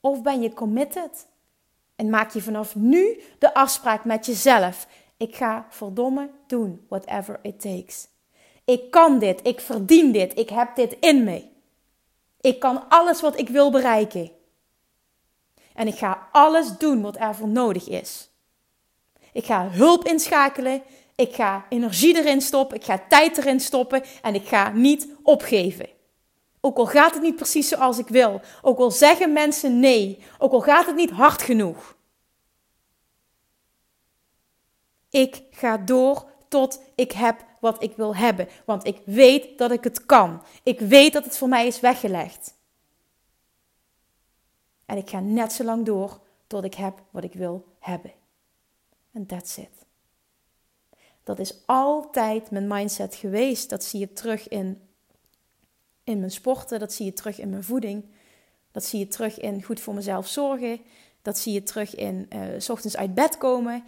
Of 0.00 0.22
ben 0.22 0.42
je 0.42 0.52
committed? 0.52 1.26
En 1.96 2.10
maak 2.10 2.32
je 2.32 2.42
vanaf 2.42 2.74
nu 2.74 3.22
de 3.38 3.54
afspraak 3.54 4.04
met 4.04 4.26
jezelf. 4.26 4.86
Ik 5.16 5.36
ga 5.36 5.66
verdomme 5.70 6.30
doen, 6.46 6.86
whatever 6.88 7.38
it 7.42 7.60
takes. 7.60 8.08
Ik 8.64 8.90
kan 8.90 9.18
dit, 9.18 9.40
ik 9.42 9.60
verdien 9.60 10.12
dit, 10.12 10.38
ik 10.38 10.48
heb 10.48 10.76
dit 10.76 10.96
in 11.00 11.24
me. 11.24 11.44
Ik 12.40 12.58
kan 12.58 12.88
alles 12.88 13.20
wat 13.20 13.38
ik 13.38 13.48
wil 13.48 13.70
bereiken. 13.70 14.30
En 15.74 15.86
ik 15.86 15.94
ga 15.94 16.28
alles 16.32 16.78
doen 16.78 17.02
wat 17.02 17.16
er 17.16 17.34
voor 17.34 17.48
nodig 17.48 17.88
is. 17.88 18.30
Ik 19.32 19.44
ga 19.44 19.68
hulp 19.70 20.04
inschakelen, 20.04 20.82
ik 21.14 21.34
ga 21.34 21.66
energie 21.68 22.16
erin 22.16 22.40
stoppen, 22.40 22.76
ik 22.76 22.84
ga 22.84 23.02
tijd 23.08 23.38
erin 23.38 23.60
stoppen 23.60 24.02
en 24.22 24.34
ik 24.34 24.48
ga 24.48 24.70
niet 24.70 25.08
opgeven. 25.22 25.88
Ook 26.60 26.76
al 26.78 26.86
gaat 26.86 27.14
het 27.14 27.22
niet 27.22 27.36
precies 27.36 27.68
zoals 27.68 27.98
ik 27.98 28.08
wil. 28.08 28.40
Ook 28.62 28.78
al 28.78 28.90
zeggen 28.90 29.32
mensen 29.32 29.80
nee. 29.80 30.18
Ook 30.38 30.52
al 30.52 30.60
gaat 30.60 30.86
het 30.86 30.96
niet 30.96 31.10
hard 31.10 31.42
genoeg. 31.42 31.95
Ik 35.10 35.42
ga 35.50 35.76
door 35.76 36.30
tot 36.48 36.82
ik 36.94 37.12
heb 37.12 37.44
wat 37.60 37.82
ik 37.82 37.96
wil 37.96 38.16
hebben. 38.16 38.48
Want 38.64 38.86
ik 38.86 39.02
weet 39.04 39.58
dat 39.58 39.70
ik 39.70 39.84
het 39.84 40.06
kan. 40.06 40.42
Ik 40.62 40.80
weet 40.80 41.12
dat 41.12 41.24
het 41.24 41.38
voor 41.38 41.48
mij 41.48 41.66
is 41.66 41.80
weggelegd. 41.80 42.54
En 44.84 44.96
ik 44.96 45.10
ga 45.10 45.20
net 45.20 45.52
zo 45.52 45.64
lang 45.64 45.84
door 45.84 46.20
tot 46.46 46.64
ik 46.64 46.74
heb 46.74 47.02
wat 47.10 47.24
ik 47.24 47.32
wil 47.32 47.64
hebben. 47.78 48.12
En 49.12 49.26
that's 49.26 49.56
it. 49.56 49.84
Dat 51.22 51.38
is 51.38 51.66
altijd 51.66 52.50
mijn 52.50 52.66
mindset 52.66 53.14
geweest. 53.14 53.70
Dat 53.70 53.84
zie 53.84 54.00
je 54.00 54.12
terug 54.12 54.48
in 54.48 54.80
in 56.06 56.18
mijn 56.18 56.30
sporten, 56.30 56.78
dat 56.78 56.92
zie 56.92 57.06
je 57.06 57.12
terug 57.12 57.38
in 57.38 57.50
mijn 57.50 57.64
voeding. 57.64 58.04
Dat 58.72 58.84
zie 58.84 58.98
je 58.98 59.08
terug 59.08 59.38
in 59.38 59.62
goed 59.62 59.80
voor 59.80 59.94
mezelf 59.94 60.28
zorgen. 60.28 60.80
Dat 61.22 61.38
zie 61.38 61.52
je 61.52 61.62
terug 61.62 61.94
in 61.94 62.28
uh, 62.34 62.40
s 62.58 62.68
ochtends 62.68 62.96
uit 62.96 63.14
bed 63.14 63.38
komen. 63.38 63.84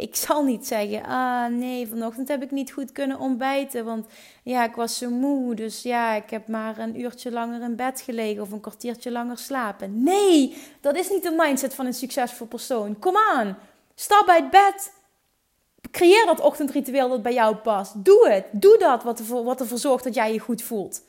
Ik 0.00 0.16
zal 0.16 0.44
niet 0.44 0.66
zeggen, 0.66 1.04
ah 1.04 1.46
nee, 1.46 1.88
vanochtend 1.88 2.28
heb 2.28 2.42
ik 2.42 2.50
niet 2.50 2.72
goed 2.72 2.92
kunnen 2.92 3.18
ontbijten. 3.18 3.84
Want 3.84 4.06
ja, 4.42 4.64
ik 4.64 4.74
was 4.74 4.98
zo 4.98 5.10
moe. 5.10 5.54
Dus 5.54 5.82
ja, 5.82 6.14
ik 6.14 6.30
heb 6.30 6.48
maar 6.48 6.78
een 6.78 7.00
uurtje 7.00 7.30
langer 7.30 7.62
in 7.62 7.76
bed 7.76 8.00
gelegen 8.00 8.42
of 8.42 8.50
een 8.50 8.60
kwartiertje 8.60 9.10
langer 9.10 9.38
slapen. 9.38 10.02
Nee, 10.02 10.56
dat 10.80 10.96
is 10.96 11.10
niet 11.10 11.22
de 11.22 11.34
mindset 11.36 11.74
van 11.74 11.86
een 11.86 11.94
succesvol 11.94 12.46
persoon. 12.46 12.98
Kom 12.98 13.16
aan, 13.16 13.58
stap 13.94 14.28
uit 14.28 14.50
bed. 14.50 14.92
Creëer 15.90 16.26
dat 16.26 16.40
ochtendritueel 16.40 17.08
dat 17.08 17.22
bij 17.22 17.34
jou 17.34 17.56
past. 17.56 18.04
Doe 18.04 18.28
het. 18.30 18.44
Doe 18.52 18.78
dat 18.78 19.02
wat 19.02 19.18
ervoor, 19.18 19.44
wat 19.44 19.60
ervoor 19.60 19.78
zorgt 19.78 20.04
dat 20.04 20.14
jij 20.14 20.32
je 20.32 20.38
goed 20.38 20.62
voelt. 20.62 21.02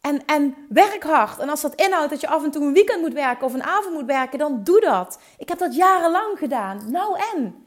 En, 0.00 0.24
en 0.24 0.54
werk 0.68 1.02
hard. 1.02 1.38
En 1.38 1.48
als 1.48 1.60
dat 1.60 1.74
inhoudt 1.74 2.10
dat 2.10 2.20
je 2.20 2.28
af 2.28 2.44
en 2.44 2.50
toe 2.50 2.62
een 2.62 2.72
weekend 2.72 3.00
moet 3.00 3.12
werken 3.12 3.46
of 3.46 3.54
een 3.54 3.62
avond 3.62 3.94
moet 3.94 4.06
werken, 4.06 4.38
dan 4.38 4.64
doe 4.64 4.80
dat. 4.80 5.18
Ik 5.38 5.48
heb 5.48 5.58
dat 5.58 5.74
jarenlang 5.74 6.38
gedaan. 6.38 6.90
Nou 6.90 7.18
en? 7.34 7.66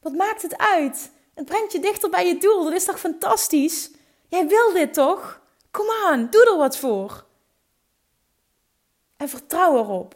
Wat 0.00 0.12
maakt 0.12 0.42
het 0.42 0.58
uit? 0.58 1.10
Het 1.34 1.44
brengt 1.44 1.72
je 1.72 1.80
dichter 1.80 2.10
bij 2.10 2.26
je 2.26 2.38
doel. 2.38 2.64
Dat 2.64 2.72
is 2.72 2.84
toch 2.84 3.00
fantastisch? 3.00 3.90
Jij 4.28 4.46
wil 4.46 4.72
dit 4.72 4.94
toch? 4.94 5.40
Kom 5.70 5.86
aan, 6.04 6.28
doe 6.30 6.50
er 6.50 6.56
wat 6.56 6.78
voor. 6.78 7.24
En 9.16 9.28
vertrouw 9.28 9.78
erop 9.78 10.14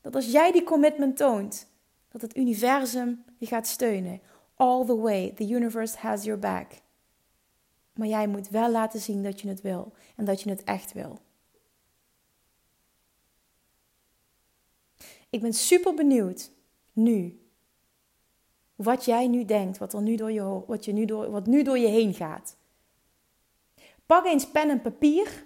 dat 0.00 0.14
als 0.14 0.26
jij 0.26 0.52
die 0.52 0.62
commitment 0.62 1.16
toont, 1.16 1.66
dat 2.08 2.20
het 2.20 2.36
universum 2.36 3.24
je 3.38 3.46
gaat 3.46 3.66
steunen. 3.66 4.20
All 4.56 4.84
the 4.84 4.96
way, 4.96 5.32
the 5.36 5.48
universe 5.48 5.98
has 5.98 6.24
your 6.24 6.38
back. 6.38 6.72
Maar 7.94 8.08
jij 8.08 8.26
moet 8.26 8.48
wel 8.48 8.70
laten 8.70 9.00
zien 9.00 9.22
dat 9.22 9.40
je 9.40 9.48
het 9.48 9.60
wil 9.60 9.92
en 10.16 10.24
dat 10.24 10.40
je 10.40 10.50
het 10.50 10.64
echt 10.64 10.92
wil. 10.92 11.18
Ik 15.30 15.40
ben 15.40 15.52
super 15.52 15.94
benieuwd 15.94 16.50
nu. 16.92 17.38
Wat 18.74 19.04
jij 19.04 19.28
nu 19.28 19.44
denkt, 19.44 19.78
wat, 19.78 19.92
er 19.92 20.02
nu 20.02 20.16
door 20.16 20.32
je, 20.32 20.62
wat, 20.66 20.84
je 20.84 20.92
nu 20.92 21.04
door, 21.04 21.30
wat 21.30 21.46
nu 21.46 21.62
door 21.62 21.78
je 21.78 21.86
heen 21.86 22.14
gaat. 22.14 22.56
Pak 24.06 24.24
eens 24.24 24.50
pen 24.50 24.70
en 24.70 24.80
papier. 24.80 25.44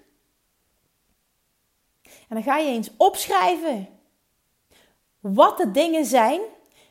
En 2.03 2.35
dan 2.35 2.43
ga 2.43 2.57
je 2.57 2.69
eens 2.69 2.91
opschrijven 2.97 3.89
wat 5.21 5.59
de 5.59 5.71
dingen 5.71 6.05
zijn 6.05 6.41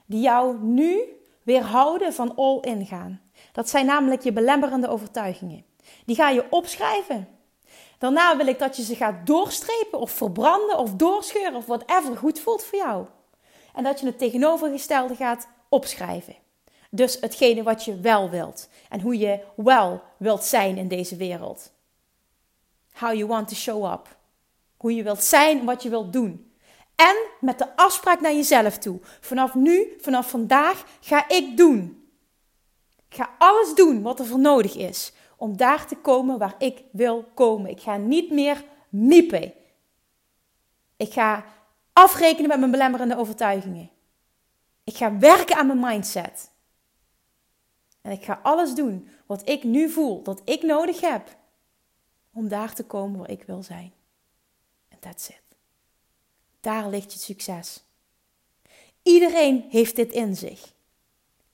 die 0.06 0.22
jou 0.22 0.63
nu 0.63 1.02
weerhouden 1.43 2.13
van 2.13 2.36
all 2.36 2.60
in 2.60 2.86
gaan. 2.86 3.22
Dat 3.58 3.70
zijn 3.70 3.86
namelijk 3.86 4.22
je 4.22 4.32
belemmerende 4.32 4.88
overtuigingen. 4.88 5.65
Die 6.06 6.15
ga 6.15 6.30
je 6.30 6.46
opschrijven. 6.50 7.28
Daarna 7.98 8.38
wil 8.38 8.48
ik 8.48 8.60
dat 8.60 8.78
je 8.78 8.84
ze 8.84 8.96
gaat 8.96 9.28
doorstrepen 9.28 10.00
of 10.00 10.12
verbranden 10.12 10.78
of 10.78 10.93
doorscheuren 10.93 11.56
of 11.56 11.65
whatever 11.65 12.17
goed 12.17 12.39
voelt 12.39 12.63
voor 12.63 12.80
jou. 12.80 13.06
En 13.74 13.84
dat 13.84 14.00
je 14.00 14.06
het 14.06 14.17
tegenovergestelde 14.17 15.15
gaat 15.15 15.48
opschrijven. 15.70 16.36
Dus 16.89 17.17
hetgene 17.22 17.63
wat 17.63 17.86
je 17.86 18.00
wel 18.00 18.30
wilt 18.30 18.70
en 18.89 19.02
hoe 19.02 19.17
je 19.17 19.39
wel 19.56 20.02
wilt 20.17 20.43
zijn 20.43 20.78
in 20.78 20.88
deze 20.88 21.15
wereld. 21.15 21.72
How 22.93 23.13
you 23.13 23.28
want 23.28 23.48
to 23.48 23.56
show 23.56 23.91
up. 23.93 24.17
Hoe 24.78 24.96
je 24.96 25.04
wilt 25.04 25.24
zijn, 25.24 25.65
wat 25.65 25.84
je 25.84 25.89
wilt 25.89 26.13
doen. 26.13 26.52
En 26.96 27.15
met 27.39 27.58
de 27.58 27.76
afspraak 27.76 28.22
naar 28.22 28.34
jezelf 28.34 28.78
toe. 28.78 29.00
Vanaf 29.20 29.54
nu, 29.54 29.98
vanaf 30.02 30.30
vandaag 30.30 30.84
ga 31.02 31.30
ik 31.30 31.58
doen. 31.58 31.96
Ga 33.17 33.36
alles 33.38 33.75
doen 33.75 34.01
wat 34.01 34.19
er 34.19 34.25
voor 34.25 34.39
nodig 34.39 34.75
is 34.75 35.13
om 35.38 35.58
daar 35.58 35.88
te 35.88 35.95
komen 35.95 36.38
waar 36.38 36.56
ik 36.58 36.84
wil 36.91 37.23
komen. 37.34 37.69
Ik 37.69 37.82
ga 37.82 37.97
niet 37.97 38.32
meer 38.32 38.63
miepen. 38.89 39.53
Ik 40.97 41.13
ga 41.13 41.45
afrekenen 41.93 42.47
met 42.47 42.60
mijn 42.60 42.71
belemmerende 42.71 43.17
overtuigingen. 43.17 43.89
Ik 44.84 44.95
ga 44.95 45.17
werken 45.17 45.56
aan 45.56 45.67
mijn 45.67 45.80
mindset. 45.80 46.51
En 48.01 48.12
ik 48.12 48.23
ga 48.23 48.39
alles 48.43 48.73
doen 48.73 49.10
wat 49.25 49.49
ik 49.49 49.63
nu 49.63 49.89
voel 49.89 50.23
dat 50.23 50.41
ik 50.45 50.62
nodig 50.63 51.01
heb 51.01 51.38
om 52.34 52.47
daar 52.47 52.73
te 52.73 52.84
komen 52.84 53.19
waar 53.19 53.30
ik 53.30 53.43
wil 53.43 53.63
zijn. 53.63 53.93
En 54.88 54.99
that's 54.99 55.30
it. 55.30 55.41
Daar 56.60 56.89
ligt 56.89 57.13
je 57.13 57.19
succes. 57.19 57.84
Iedereen 59.03 59.65
heeft 59.69 59.95
dit 59.95 60.12
in 60.12 60.36
zich. 60.36 60.75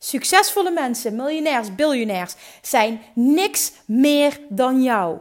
Succesvolle 0.03 0.71
mensen, 0.71 1.15
miljonairs, 1.15 1.75
biljonairs, 1.75 2.35
zijn 2.61 3.01
niks 3.15 3.71
meer 3.85 4.39
dan 4.49 4.83
jou. 4.83 5.19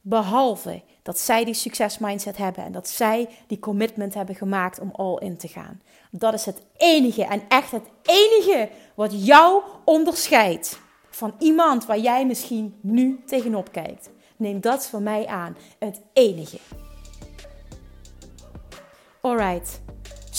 Behalve 0.00 0.82
dat 1.02 1.18
zij 1.18 1.44
die 1.44 1.54
succesmindset 1.54 2.36
hebben 2.36 2.64
en 2.64 2.72
dat 2.72 2.88
zij 2.88 3.28
die 3.46 3.58
commitment 3.58 4.14
hebben 4.14 4.34
gemaakt 4.34 4.80
om 4.80 4.90
all 4.92 5.16
in 5.18 5.36
te 5.36 5.48
gaan. 5.48 5.82
Dat 6.10 6.34
is 6.34 6.44
het 6.44 6.62
enige 6.76 7.24
en 7.24 7.42
echt 7.48 7.70
het 7.70 7.84
enige 8.02 8.68
wat 8.94 9.26
jou 9.26 9.62
onderscheidt 9.84 10.78
van 11.10 11.34
iemand 11.38 11.86
waar 11.86 11.98
jij 11.98 12.26
misschien 12.26 12.78
nu 12.80 13.22
tegenop 13.26 13.72
kijkt. 13.72 14.10
Neem 14.36 14.60
dat 14.60 14.86
van 14.86 15.02
mij 15.02 15.26
aan. 15.26 15.56
Het 15.78 16.00
enige. 16.12 16.58
Alright. 19.20 19.80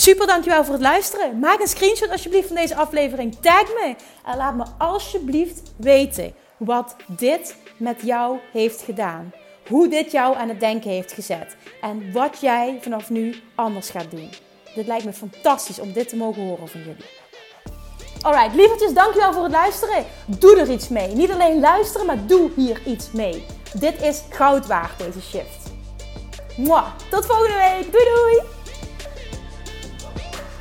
Super, 0.06 0.28
dankjewel 0.28 0.64
voor 0.64 0.74
het 0.74 0.84
luisteren. 0.84 1.40
Maak 1.40 1.60
een 1.60 1.68
screenshot 1.68 2.10
alsjeblieft 2.10 2.48
van 2.48 2.56
deze 2.56 2.76
aflevering. 2.76 3.36
Tag 3.42 3.68
me 3.68 3.96
en 4.26 4.38
laat 4.38 4.56
me 4.56 4.64
alsjeblieft 4.78 5.62
weten 5.78 6.34
wat 6.58 6.96
dit 7.08 7.56
met 7.78 8.02
jou 8.02 8.40
heeft 8.52 8.82
gedaan. 8.82 9.34
Hoe 9.68 9.88
dit 9.88 10.12
jou 10.12 10.36
aan 10.36 10.50
het 10.50 10.60
denken 10.60 10.90
heeft 10.90 11.12
gezet. 11.12 11.56
En 11.82 12.12
wat 12.12 12.38
jij 12.42 12.78
vanaf 12.82 13.10
nu 13.10 13.36
anders 13.56 13.90
gaat 13.90 14.12
doen. 14.12 14.30
Dit 14.76 14.88
lijkt 14.88 15.06
me 15.06 15.14
fantastisch 15.14 15.80
om 15.80 15.94
dit 15.94 16.10
te 16.10 16.16
mogen 16.16 16.48
horen 16.48 16.68
van 16.68 16.80
jullie. 16.80 17.06
Alright, 18.22 18.56
lievertjes, 18.56 18.94
dankjewel 18.94 19.34
voor 19.34 19.44
het 19.44 19.52
luisteren. 19.52 20.06
Doe 20.26 20.60
er 20.60 20.72
iets 20.72 20.88
mee. 20.88 21.08
Niet 21.08 21.32
alleen 21.32 21.60
luisteren, 21.60 22.06
maar 22.06 22.28
doe 22.28 22.52
hier 22.56 22.82
iets 22.86 23.12
mee. 23.12 23.46
Dit 23.74 24.02
is 24.02 24.22
goud 24.30 24.68
waard, 24.68 24.98
deze 24.98 25.22
shift. 25.22 25.72
Mwah. 26.58 26.88
Tot 27.10 27.26
volgende 27.26 27.58
week. 27.58 27.92
Doei 27.92 28.04
doei! 28.04 28.55